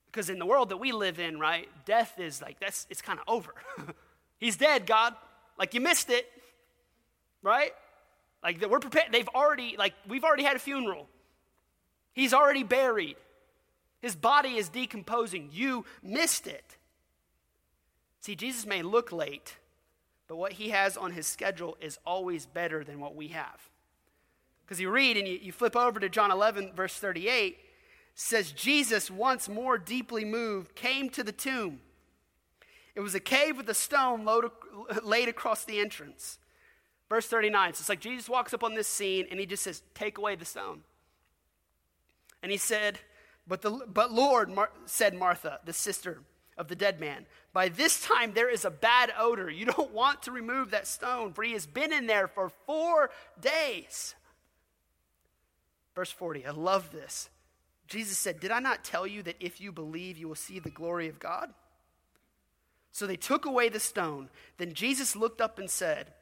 Because 0.05 0.29
in 0.29 0.39
the 0.39 0.45
world 0.45 0.69
that 0.69 0.77
we 0.77 0.91
live 0.91 1.19
in, 1.19 1.39
right, 1.39 1.67
death 1.85 2.19
is 2.19 2.41
like, 2.41 2.59
that's, 2.59 2.87
it's 2.89 3.01
kind 3.01 3.19
of 3.19 3.25
over. 3.27 3.53
He's 4.39 4.57
dead, 4.57 4.87
God. 4.87 5.13
Like 5.59 5.73
you 5.73 5.81
missed 5.81 6.09
it, 6.09 6.25
right? 7.43 7.71
Like 8.41 8.65
we're 8.67 8.79
prepared, 8.79 9.07
they've 9.11 9.27
already, 9.29 9.75
like, 9.77 9.93
we've 10.07 10.23
already 10.23 10.43
had 10.43 10.55
a 10.55 10.59
funeral. 10.59 11.07
He's 12.17 12.33
already 12.33 12.63
buried. 12.63 13.15
His 14.01 14.15
body 14.15 14.55
is 14.57 14.69
decomposing. 14.69 15.51
You 15.53 15.85
missed 16.01 16.47
it. 16.47 16.77
See, 18.21 18.35
Jesus 18.35 18.65
may 18.65 18.81
look 18.81 19.11
late, 19.11 19.57
but 20.27 20.37
what 20.37 20.53
he 20.53 20.69
has 20.69 20.97
on 20.97 21.11
his 21.11 21.27
schedule 21.27 21.77
is 21.79 21.99
always 22.07 22.47
better 22.47 22.83
than 22.83 22.99
what 22.99 23.15
we 23.15 23.27
have. 23.27 23.69
Because 24.65 24.81
you 24.81 24.89
read 24.89 25.15
and 25.15 25.27
you, 25.27 25.37
you 25.39 25.51
flip 25.51 25.75
over 25.75 25.99
to 25.99 26.09
John 26.09 26.31
11, 26.31 26.71
verse 26.75 26.95
38, 26.95 27.59
says, 28.15 28.51
Jesus, 28.51 29.11
once 29.11 29.47
more 29.47 29.77
deeply 29.77 30.25
moved, 30.25 30.73
came 30.73 31.11
to 31.11 31.23
the 31.23 31.31
tomb. 31.31 31.81
It 32.95 33.01
was 33.01 33.13
a 33.13 33.19
cave 33.19 33.57
with 33.57 33.69
a 33.69 33.75
stone 33.75 34.27
laid 35.03 35.29
across 35.29 35.65
the 35.65 35.79
entrance. 35.79 36.39
Verse 37.09 37.27
39. 37.27 37.75
So 37.75 37.81
it's 37.81 37.89
like 37.89 37.99
Jesus 37.99 38.27
walks 38.27 38.55
up 38.55 38.63
on 38.63 38.73
this 38.73 38.87
scene 38.87 39.27
and 39.29 39.39
he 39.39 39.45
just 39.45 39.61
says, 39.61 39.83
Take 39.93 40.17
away 40.17 40.35
the 40.35 40.45
stone. 40.45 40.81
And 42.41 42.51
he 42.51 42.57
said, 42.57 42.99
But, 43.47 43.61
the, 43.61 43.85
but 43.87 44.11
Lord, 44.11 44.49
Mar- 44.49 44.71
said 44.85 45.13
Martha, 45.13 45.59
the 45.65 45.73
sister 45.73 46.21
of 46.57 46.67
the 46.67 46.75
dead 46.75 46.99
man, 46.99 47.25
by 47.53 47.69
this 47.69 48.01
time 48.01 48.33
there 48.33 48.49
is 48.49 48.65
a 48.65 48.71
bad 48.71 49.11
odor. 49.17 49.49
You 49.49 49.65
don't 49.65 49.93
want 49.93 50.23
to 50.23 50.31
remove 50.31 50.71
that 50.71 50.87
stone, 50.87 51.33
for 51.33 51.43
he 51.43 51.53
has 51.53 51.65
been 51.65 51.93
in 51.93 52.07
there 52.07 52.27
for 52.27 52.49
four 52.65 53.09
days. 53.39 54.15
Verse 55.95 56.11
40, 56.11 56.45
I 56.45 56.51
love 56.51 56.91
this. 56.91 57.29
Jesus 57.87 58.17
said, 58.17 58.39
Did 58.39 58.51
I 58.51 58.59
not 58.59 58.83
tell 58.83 59.07
you 59.07 59.23
that 59.23 59.37
if 59.39 59.59
you 59.59 59.71
believe, 59.71 60.17
you 60.17 60.27
will 60.27 60.35
see 60.35 60.59
the 60.59 60.69
glory 60.69 61.07
of 61.07 61.19
God? 61.19 61.53
So 62.91 63.07
they 63.07 63.15
took 63.15 63.45
away 63.45 63.69
the 63.69 63.79
stone. 63.79 64.29
Then 64.57 64.73
Jesus 64.73 65.15
looked 65.15 65.41
up 65.41 65.59
and 65.59 65.69
said, 65.69 66.13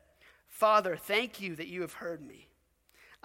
Father, 0.48 0.96
thank 0.96 1.42
you 1.42 1.56
that 1.56 1.68
you 1.68 1.82
have 1.82 1.94
heard 1.94 2.22
me. 2.22 2.48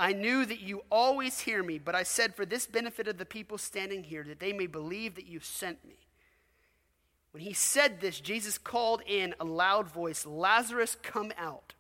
I 0.01 0.15
knew 0.15 0.47
that 0.47 0.61
you 0.61 0.83
always 0.91 1.41
hear 1.41 1.63
me, 1.63 1.79
but 1.79 1.95
I 1.95 2.05
said 2.05 2.35
for 2.35 2.47
this 2.47 2.67
benefit 2.67 3.07
of 3.07 3.19
the 3.19 3.27
people 3.27 3.59
standing 3.59 4.03
here, 4.03 4.25
that 4.25 4.41
they 4.41 4.55
may 4.55 4.67
believe 4.67 5.15
that 5.17 5.27
you 5.27 5.41
sent 5.41 5.85
me. 5.87 5.99
When 7.33 7.43
he 7.43 7.53
said 7.53 8.01
this, 8.01 8.19
Jesus 8.19 8.57
called 8.57 9.03
in 9.07 9.35
a 9.39 9.45
loud 9.45 9.91
voice, 9.91 10.25
Lazarus, 10.25 10.97
come 11.03 11.33
out. 11.37 11.75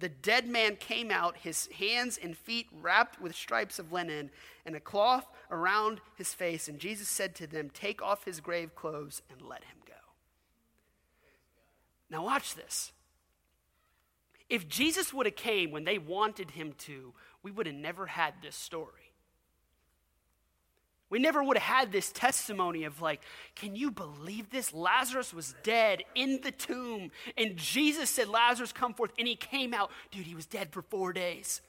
The 0.00 0.08
dead 0.08 0.48
man 0.48 0.76
came 0.76 1.12
out, 1.12 1.36
his 1.36 1.68
hands 1.78 2.18
and 2.20 2.36
feet 2.36 2.66
wrapped 2.72 3.20
with 3.20 3.36
stripes 3.36 3.78
of 3.78 3.92
linen, 3.92 4.30
and 4.66 4.74
a 4.74 4.80
cloth 4.80 5.28
around 5.48 6.00
his 6.16 6.34
face. 6.34 6.66
And 6.66 6.80
Jesus 6.80 7.06
said 7.06 7.36
to 7.36 7.46
them, 7.46 7.70
Take 7.70 8.02
off 8.02 8.24
his 8.24 8.40
grave 8.40 8.74
clothes 8.74 9.22
and 9.30 9.40
let 9.42 9.62
him 9.62 9.76
go. 9.86 9.94
Now, 12.10 12.24
watch 12.24 12.56
this. 12.56 12.90
If 14.50 14.68
Jesus 14.68 15.14
would 15.14 15.26
have 15.26 15.36
came 15.36 15.70
when 15.70 15.84
they 15.84 15.96
wanted 15.96 16.50
him 16.50 16.74
to, 16.78 17.14
we 17.42 17.52
would 17.52 17.66
have 17.66 17.76
never 17.76 18.06
had 18.06 18.34
this 18.42 18.56
story. 18.56 19.12
We 21.08 21.18
never 21.18 21.42
would 21.42 21.56
have 21.56 21.76
had 21.76 21.92
this 21.92 22.12
testimony 22.12 22.84
of, 22.84 23.00
like, 23.00 23.20
can 23.56 23.74
you 23.74 23.90
believe 23.90 24.50
this? 24.50 24.74
Lazarus 24.74 25.32
was 25.32 25.54
dead 25.62 26.02
in 26.14 26.40
the 26.42 26.52
tomb, 26.52 27.10
and 27.36 27.56
Jesus 27.56 28.10
said, 28.10 28.28
Lazarus, 28.28 28.72
come 28.72 28.94
forth, 28.94 29.10
and 29.18 29.26
he 29.26 29.34
came 29.34 29.72
out. 29.72 29.90
Dude, 30.10 30.26
he 30.26 30.36
was 30.36 30.46
dead 30.46 30.72
for 30.72 30.82
four 30.82 31.12
days. 31.12 31.62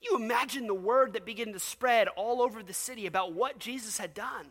You 0.00 0.16
imagine 0.16 0.66
the 0.66 0.74
word 0.74 1.14
that 1.14 1.26
began 1.26 1.52
to 1.52 1.58
spread 1.58 2.08
all 2.08 2.40
over 2.40 2.62
the 2.62 2.72
city 2.72 3.06
about 3.06 3.32
what 3.32 3.58
Jesus 3.58 3.98
had 3.98 4.14
done. 4.14 4.46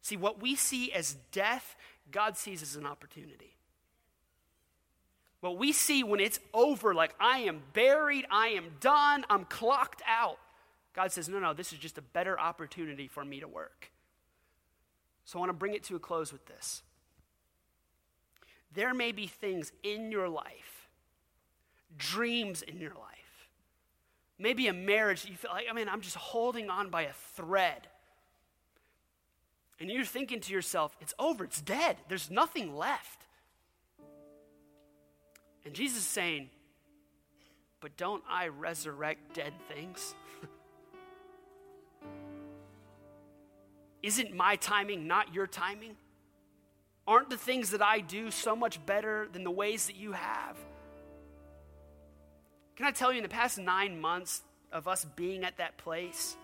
See, 0.00 0.16
what 0.16 0.40
we 0.40 0.54
see 0.54 0.92
as 0.92 1.16
death, 1.32 1.76
God 2.10 2.36
sees 2.36 2.62
as 2.62 2.76
an 2.76 2.86
opportunity. 2.86 3.56
What 5.40 5.58
we 5.58 5.72
see 5.72 6.02
when 6.02 6.20
it's 6.20 6.40
over, 6.54 6.94
like 6.94 7.14
I 7.20 7.40
am 7.40 7.62
buried, 7.72 8.26
I 8.30 8.48
am 8.48 8.72
done, 8.80 9.24
I'm 9.28 9.44
clocked 9.44 10.02
out. 10.06 10.38
God 10.94 11.12
says, 11.12 11.28
no, 11.28 11.38
no, 11.38 11.52
this 11.52 11.72
is 11.72 11.78
just 11.78 11.98
a 11.98 12.02
better 12.02 12.40
opportunity 12.40 13.06
for 13.06 13.24
me 13.24 13.40
to 13.40 13.48
work. 13.48 13.90
So 15.24 15.38
I 15.38 15.40
want 15.40 15.50
to 15.50 15.54
bring 15.54 15.74
it 15.74 15.84
to 15.84 15.96
a 15.96 15.98
close 15.98 16.32
with 16.32 16.46
this. 16.46 16.82
There 18.72 18.94
may 18.94 19.12
be 19.12 19.26
things 19.26 19.72
in 19.82 20.10
your 20.10 20.28
life, 20.28 20.88
dreams 21.96 22.62
in 22.62 22.78
your 22.78 22.94
life, 22.94 23.48
maybe 24.38 24.68
a 24.68 24.72
marriage 24.72 25.24
you 25.24 25.36
feel 25.36 25.50
like, 25.50 25.66
I 25.70 25.74
mean, 25.74 25.88
I'm 25.88 26.00
just 26.00 26.16
holding 26.16 26.70
on 26.70 26.90
by 26.90 27.02
a 27.02 27.12
thread. 27.34 27.88
And 29.78 29.90
you're 29.90 30.04
thinking 30.04 30.40
to 30.40 30.52
yourself, 30.52 30.96
it's 31.00 31.14
over, 31.18 31.44
it's 31.44 31.60
dead, 31.60 31.96
there's 32.08 32.30
nothing 32.30 32.74
left. 32.74 33.26
And 35.64 35.74
Jesus 35.74 35.98
is 35.98 36.06
saying, 36.06 36.48
but 37.80 37.96
don't 37.96 38.22
I 38.28 38.48
resurrect 38.48 39.34
dead 39.34 39.52
things? 39.68 40.14
Isn't 44.02 44.34
my 44.34 44.56
timing 44.56 45.06
not 45.06 45.34
your 45.34 45.46
timing? 45.46 45.96
Aren't 47.06 47.30
the 47.30 47.36
things 47.36 47.70
that 47.70 47.82
I 47.82 48.00
do 48.00 48.30
so 48.30 48.56
much 48.56 48.84
better 48.86 49.28
than 49.32 49.44
the 49.44 49.50
ways 49.50 49.86
that 49.86 49.96
you 49.96 50.12
have? 50.12 50.56
Can 52.76 52.86
I 52.86 52.90
tell 52.90 53.12
you, 53.12 53.18
in 53.18 53.22
the 53.22 53.28
past 53.28 53.58
nine 53.58 54.00
months 54.00 54.42
of 54.72 54.88
us 54.88 55.04
being 55.16 55.44
at 55.44 55.58
that 55.58 55.78
place, 55.78 56.36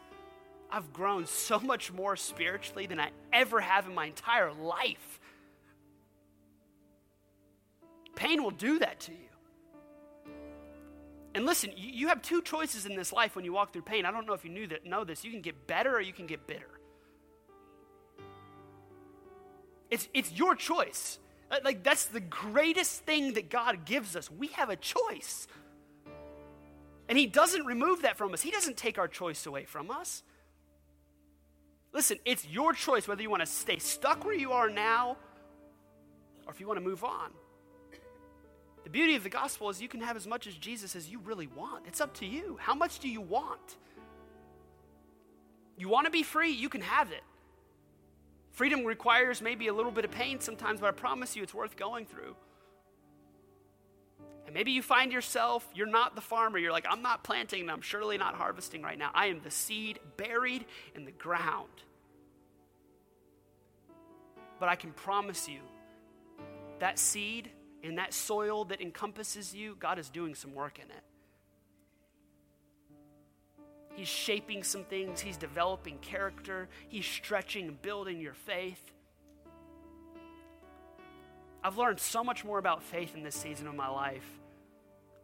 I've 0.72 0.90
grown 0.94 1.26
so 1.26 1.60
much 1.60 1.92
more 1.92 2.16
spiritually 2.16 2.86
than 2.86 2.98
I 2.98 3.10
ever 3.30 3.60
have 3.60 3.86
in 3.86 3.94
my 3.94 4.06
entire 4.06 4.52
life. 4.52 5.20
Pain 8.16 8.42
will 8.42 8.50
do 8.50 8.78
that 8.78 9.00
to 9.00 9.12
you. 9.12 9.18
And 11.34 11.44
listen, 11.44 11.72
you, 11.76 12.08
have 12.08 12.22
two 12.22 12.40
choices 12.40 12.86
in 12.86 12.96
this 12.96 13.12
life 13.12 13.36
when 13.36 13.44
you 13.44 13.52
walk 13.52 13.72
through 13.72 13.82
pain. 13.82 14.06
I 14.06 14.10
don't 14.10 14.26
know 14.26 14.32
if 14.32 14.44
you 14.44 14.50
knew 14.50 14.66
that 14.68 14.86
know 14.86 15.04
this. 15.04 15.24
You 15.24 15.30
can 15.30 15.42
get 15.42 15.66
better 15.66 15.94
or 15.94 16.00
you 16.00 16.12
can 16.12 16.26
get 16.26 16.46
bitter. 16.46 16.68
It's, 19.90 20.08
it's 20.14 20.32
your 20.32 20.54
choice. 20.54 21.18
Uh, 21.50 21.58
like, 21.64 21.82
that's 21.82 22.06
the 22.06 22.20
greatest 22.20 23.02
thing 23.02 23.34
that 23.34 23.50
God 23.50 23.84
gives 23.84 24.16
us. 24.16 24.30
We 24.30 24.48
have 24.48 24.70
a 24.70 24.76
choice. 24.76 25.46
And 27.08 27.18
He 27.18 27.26
doesn't 27.26 27.66
remove 27.66 28.02
that 28.02 28.16
from 28.16 28.32
us, 28.32 28.40
He 28.40 28.50
doesn't 28.50 28.78
take 28.78 28.98
our 28.98 29.08
choice 29.08 29.44
away 29.44 29.64
from 29.64 29.90
us. 29.90 30.22
Listen, 31.92 32.18
it's 32.24 32.46
your 32.46 32.72
choice 32.72 33.06
whether 33.06 33.22
you 33.22 33.30
want 33.30 33.40
to 33.40 33.46
stay 33.46 33.78
stuck 33.78 34.24
where 34.24 34.34
you 34.34 34.52
are 34.52 34.70
now 34.70 35.16
or 36.46 36.52
if 36.52 36.60
you 36.60 36.66
want 36.66 36.78
to 36.78 36.84
move 36.84 37.04
on. 37.04 37.30
The 38.84 38.90
beauty 38.90 39.14
of 39.14 39.22
the 39.22 39.28
gospel 39.28 39.68
is 39.70 39.80
you 39.80 39.88
can 39.88 40.00
have 40.00 40.16
as 40.16 40.26
much 40.26 40.46
as 40.46 40.54
Jesus 40.54 40.96
as 40.96 41.08
you 41.08 41.20
really 41.20 41.46
want. 41.46 41.84
It's 41.86 42.00
up 42.00 42.14
to 42.14 42.26
you. 42.26 42.58
How 42.60 42.74
much 42.74 42.98
do 42.98 43.08
you 43.08 43.20
want? 43.20 43.76
You 45.76 45.88
want 45.88 46.06
to 46.06 46.10
be 46.10 46.22
free? 46.22 46.50
You 46.50 46.68
can 46.68 46.80
have 46.80 47.12
it. 47.12 47.22
Freedom 48.50 48.84
requires 48.84 49.40
maybe 49.40 49.68
a 49.68 49.72
little 49.72 49.92
bit 49.92 50.04
of 50.04 50.10
pain 50.10 50.40
sometimes, 50.40 50.80
but 50.80 50.88
I 50.88 50.90
promise 50.90 51.36
you 51.36 51.42
it's 51.42 51.54
worth 51.54 51.76
going 51.76 52.06
through. 52.06 52.34
And 54.52 54.58
maybe 54.58 54.72
you 54.72 54.82
find 54.82 55.10
yourself, 55.10 55.66
you're 55.74 55.86
not 55.86 56.14
the 56.14 56.20
farmer. 56.20 56.58
You're 56.58 56.72
like, 56.72 56.84
I'm 56.86 57.00
not 57.00 57.24
planting 57.24 57.62
and 57.62 57.70
I'm 57.70 57.80
surely 57.80 58.18
not 58.18 58.34
harvesting 58.34 58.82
right 58.82 58.98
now. 58.98 59.10
I 59.14 59.28
am 59.28 59.40
the 59.42 59.50
seed 59.50 59.98
buried 60.18 60.66
in 60.94 61.06
the 61.06 61.10
ground. 61.10 61.70
But 64.60 64.68
I 64.68 64.74
can 64.74 64.92
promise 64.92 65.48
you 65.48 65.60
that 66.80 66.98
seed 66.98 67.48
in 67.82 67.94
that 67.94 68.12
soil 68.12 68.66
that 68.66 68.82
encompasses 68.82 69.54
you, 69.54 69.74
God 69.80 69.98
is 69.98 70.10
doing 70.10 70.34
some 70.34 70.52
work 70.52 70.78
in 70.78 70.90
it. 70.90 71.02
He's 73.94 74.06
shaping 74.06 74.62
some 74.64 74.84
things, 74.84 75.20
He's 75.20 75.38
developing 75.38 75.96
character, 76.00 76.68
He's 76.90 77.06
stretching 77.06 77.68
and 77.68 77.80
building 77.80 78.20
your 78.20 78.34
faith. 78.34 78.92
I've 81.64 81.78
learned 81.78 82.00
so 82.00 82.22
much 82.22 82.44
more 82.44 82.58
about 82.58 82.82
faith 82.82 83.14
in 83.14 83.22
this 83.22 83.34
season 83.34 83.66
of 83.66 83.74
my 83.74 83.88
life. 83.88 84.41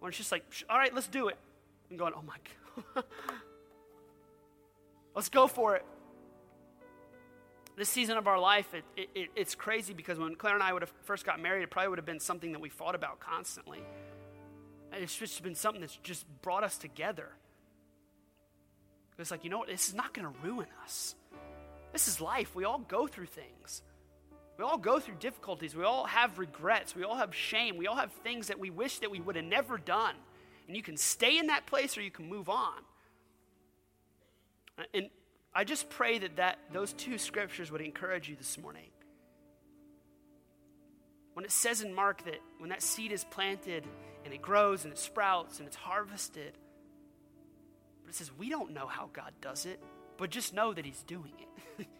When 0.00 0.08
it's 0.10 0.18
just 0.18 0.32
like, 0.32 0.44
all 0.68 0.78
right, 0.78 0.94
let's 0.94 1.08
do 1.08 1.28
it. 1.28 1.36
I'm 1.90 1.96
going, 1.96 2.12
oh 2.16 2.22
my 2.22 2.36
God. 2.94 3.04
let's 5.14 5.28
go 5.28 5.46
for 5.46 5.76
it 5.76 5.84
this 7.78 7.88
season 7.88 8.18
of 8.18 8.26
our 8.26 8.38
life, 8.38 8.74
it, 8.74 8.84
it, 8.96 9.08
it, 9.14 9.28
it's 9.36 9.54
crazy 9.54 9.94
because 9.94 10.18
when 10.18 10.34
Claire 10.34 10.54
and 10.54 10.62
I 10.62 10.72
would 10.72 10.82
have 10.82 10.92
first 11.04 11.24
got 11.24 11.40
married, 11.40 11.62
it 11.62 11.70
probably 11.70 11.88
would 11.88 11.98
have 11.98 12.06
been 12.06 12.20
something 12.20 12.52
that 12.52 12.60
we 12.60 12.68
fought 12.68 12.96
about 12.96 13.20
constantly. 13.20 13.80
And 14.92 15.02
it's 15.02 15.16
just 15.16 15.42
been 15.42 15.54
something 15.54 15.80
that's 15.80 15.96
just 15.96 16.26
brought 16.42 16.64
us 16.64 16.76
together. 16.76 17.28
It's 19.16 19.30
like, 19.30 19.44
you 19.44 19.50
know 19.50 19.58
what? 19.58 19.68
This 19.68 19.88
is 19.88 19.94
not 19.94 20.12
going 20.12 20.26
to 20.26 20.34
ruin 20.42 20.66
us. 20.84 21.14
This 21.92 22.08
is 22.08 22.20
life. 22.20 22.54
We 22.54 22.64
all 22.64 22.78
go 22.78 23.06
through 23.06 23.26
things. 23.26 23.82
We 24.58 24.64
all 24.64 24.76
go 24.76 24.98
through 24.98 25.14
difficulties. 25.20 25.76
We 25.76 25.84
all 25.84 26.04
have 26.06 26.38
regrets. 26.38 26.96
We 26.96 27.04
all 27.04 27.14
have 27.14 27.32
shame. 27.32 27.76
We 27.76 27.86
all 27.86 27.94
have 27.94 28.10
things 28.24 28.48
that 28.48 28.58
we 28.58 28.70
wish 28.70 28.98
that 28.98 29.10
we 29.10 29.20
would 29.20 29.36
have 29.36 29.44
never 29.44 29.78
done. 29.78 30.16
And 30.66 30.76
you 30.76 30.82
can 30.82 30.96
stay 30.96 31.38
in 31.38 31.46
that 31.46 31.66
place 31.66 31.96
or 31.96 32.02
you 32.02 32.10
can 32.10 32.28
move 32.28 32.48
on. 32.48 32.74
And 34.92 35.10
I 35.54 35.62
just 35.62 35.88
pray 35.88 36.18
that, 36.18 36.36
that 36.36 36.58
those 36.72 36.92
two 36.92 37.18
scriptures 37.18 37.70
would 37.70 37.80
encourage 37.80 38.28
you 38.28 38.34
this 38.34 38.58
morning. 38.58 38.90
When 41.34 41.44
it 41.44 41.52
says 41.52 41.82
in 41.82 41.94
Mark 41.94 42.24
that 42.24 42.40
when 42.58 42.70
that 42.70 42.82
seed 42.82 43.12
is 43.12 43.22
planted 43.24 43.84
and 44.24 44.34
it 44.34 44.42
grows 44.42 44.82
and 44.82 44.92
it 44.92 44.98
sprouts 44.98 45.60
and 45.60 45.68
it's 45.68 45.76
harvested, 45.76 46.58
but 48.02 48.10
it 48.10 48.16
says 48.16 48.32
we 48.36 48.50
don't 48.50 48.72
know 48.72 48.88
how 48.88 49.08
God 49.12 49.32
does 49.40 49.66
it, 49.66 49.80
but 50.16 50.30
just 50.30 50.52
know 50.52 50.74
that 50.74 50.84
He's 50.84 51.02
doing 51.04 51.32
it. 51.78 51.86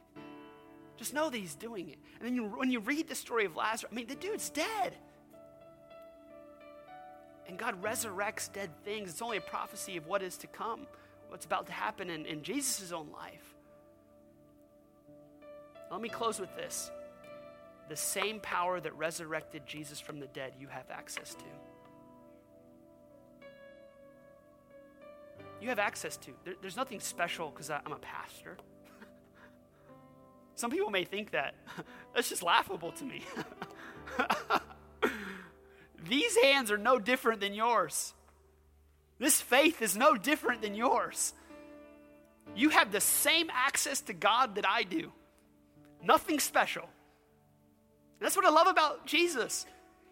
just 0.99 1.15
know 1.15 1.31
that 1.31 1.39
He's 1.39 1.55
doing 1.55 1.89
it. 1.89 1.99
And 2.19 2.29
then 2.29 2.35
you, 2.35 2.45
when 2.45 2.71
you 2.71 2.81
read 2.81 3.09
the 3.09 3.15
story 3.15 3.45
of 3.45 3.57
Lazarus, 3.57 3.91
I 3.91 3.95
mean, 3.95 4.07
the 4.07 4.15
dude's 4.15 4.51
dead. 4.51 4.95
And 7.47 7.59
God 7.59 7.83
resurrects 7.83 8.53
dead 8.53 8.71
things. 8.85 9.09
It's 9.09 9.23
only 9.23 9.39
a 9.39 9.43
prophecy 9.43 9.97
of 9.97 10.07
what 10.07 10.23
is 10.23 10.37
to 10.39 10.47
come 10.47 10.87
what's 11.29 11.45
about 11.45 11.67
to 11.67 11.73
happen 11.73 12.11
in, 12.11 12.27
in 12.27 12.43
Jesus' 12.43 12.93
own 12.93 13.09
life. 13.13 13.55
Let 15.91 16.01
me 16.01 16.09
close 16.09 16.41
with 16.41 16.55
this. 16.57 16.91
The 17.89 17.97
same 17.97 18.41
power 18.41 18.81
that 18.81 18.95
resurrected 18.97 19.63
Jesus 19.67 20.01
from 20.01 20.21
the 20.21 20.27
dead, 20.27 20.53
you 20.61 20.69
have 20.69 20.91
access 20.91 21.35
to. 21.35 21.45
You 25.61 25.69
have 25.71 25.79
access 25.79 26.17
to. 26.19 26.33
There, 26.45 26.55
there's 26.61 26.77
nothing 26.77 27.01
special 27.01 27.51
because 27.51 27.71
I'm 27.71 27.93
a 27.93 27.97
pastor. 27.97 28.59
Some 30.59 30.73
people 30.73 30.90
may 30.90 31.05
think 31.05 31.31
that. 31.31 31.55
That's 32.14 32.29
just 32.29 32.42
laughable 32.42 32.90
to 32.90 33.05
me. 33.05 33.23
These 36.09 36.37
hands 36.38 36.73
are 36.73 36.77
no 36.77 36.99
different 36.99 37.40
than 37.40 37.55
yours. 37.55 38.12
This 39.21 39.40
faith 39.40 39.81
is 39.83 39.97
no 39.97 40.16
different 40.16 40.61
than 40.61 40.75
yours. 40.75 41.33
You 42.57 42.71
have 42.71 42.90
the 42.90 43.01
same 43.01 43.51
access 43.55 44.01
to 44.03 44.12
God 44.12 44.57
that 44.57 44.68
I 44.68 44.83
do. 44.83 45.12
Nothing 46.03 46.40
special. 46.40 46.88
That's 48.18 48.35
what 48.35 48.44
I 48.44 48.51
love 48.51 48.66
about 48.66 49.07
Jesus. 49.07 49.64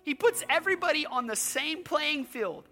He 0.05 0.15
puts 0.15 0.45
everybody 0.49 1.07
on 1.07 1.27
the 1.27 1.35
same 1.35 1.83
playing 1.83 2.27
field 2.27 2.69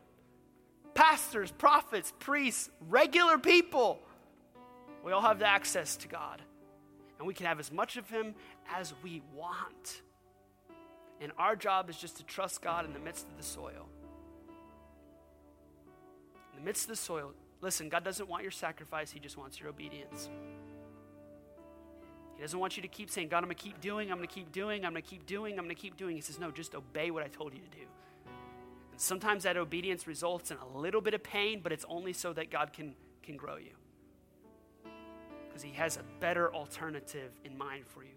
pastors, 0.95 1.51
prophets, 1.51 2.13
priests, 2.21 2.71
regular 2.89 3.37
people. 3.37 3.99
We 5.05 5.11
all 5.11 5.23
have 5.23 5.41
the 5.41 5.49
access 5.49 5.97
to 5.97 6.09
God. 6.09 6.41
And 7.19 7.27
we 7.27 7.35
can 7.35 7.47
have 7.47 7.61
as 7.61 7.71
much 7.71 7.97
of 7.97 8.09
Him 8.09 8.35
as 8.73 8.93
we 9.03 9.23
want. 9.35 10.03
And 11.21 11.33
our 11.39 11.57
job 11.57 11.89
is 11.89 11.97
just 11.97 12.17
to 12.17 12.25
trust 12.25 12.61
God 12.61 12.85
in 12.85 12.93
the 12.93 12.99
midst 12.99 13.27
of 13.29 13.37
the 13.37 13.43
soil 13.43 13.89
in 16.55 16.61
the 16.61 16.65
midst 16.65 16.85
of 16.85 16.91
the 16.91 16.97
soil, 16.97 17.33
listen, 17.61 17.89
God 17.89 18.05
doesn't 18.05 18.29
want 18.29 18.43
your 18.43 18.53
sacrifice, 18.53 19.11
He 19.11 19.19
just 19.19 19.37
wants 19.37 19.59
your 19.61 19.69
obedience. 19.69 20.29
He 22.37 22.43
doesn't 22.43 22.59
want 22.59 22.77
you 22.77 22.83
to 22.83 22.89
keep 22.89 23.11
saying, 23.11 23.29
God, 23.29 23.39
I'm 23.39 23.45
going 23.45 23.57
to 23.57 23.63
keep 23.63 23.81
doing, 23.81 24.11
I'm 24.11 24.19
going 24.19 24.29
to 24.29 24.35
keep 24.35 24.51
doing, 24.53 24.85
I'm 24.85 24.93
going 24.93 25.03
to 25.03 25.09
keep 25.09 25.27
doing, 25.27 25.59
I'm 25.59 25.65
going 25.65 25.75
to 25.75 25.81
keep 25.81 25.97
doing. 25.97 26.17
He 26.17 26.23
says, 26.23 26.39
no, 26.39 26.51
just 26.51 26.75
obey 26.75 27.11
what 27.11 27.23
I 27.23 27.29
told 27.29 27.55
you 27.55 27.61
to 27.61 27.71
do. 27.71 27.87
And 28.91 29.01
sometimes 29.01 29.45
that 29.45 29.57
obedience 29.57 30.07
results 30.07 30.51
in 30.51 30.57
a 30.57 30.79
little 30.79 31.01
bit 31.01 31.15
of 31.15 31.23
pain, 31.23 31.61
but 31.63 31.73
it's 31.73 31.85
only 31.89 32.13
so 32.13 32.33
that 32.33 32.51
God 32.51 32.73
can, 32.73 32.95
can 33.23 33.37
grow 33.37 33.57
you. 33.57 33.71
Because 35.55 35.63
He 35.63 35.73
has 35.75 35.99
a 35.99 36.03
better 36.19 36.53
alternative 36.53 37.31
in 37.45 37.57
mind 37.57 37.87
for 37.87 38.03
you. 38.03 38.17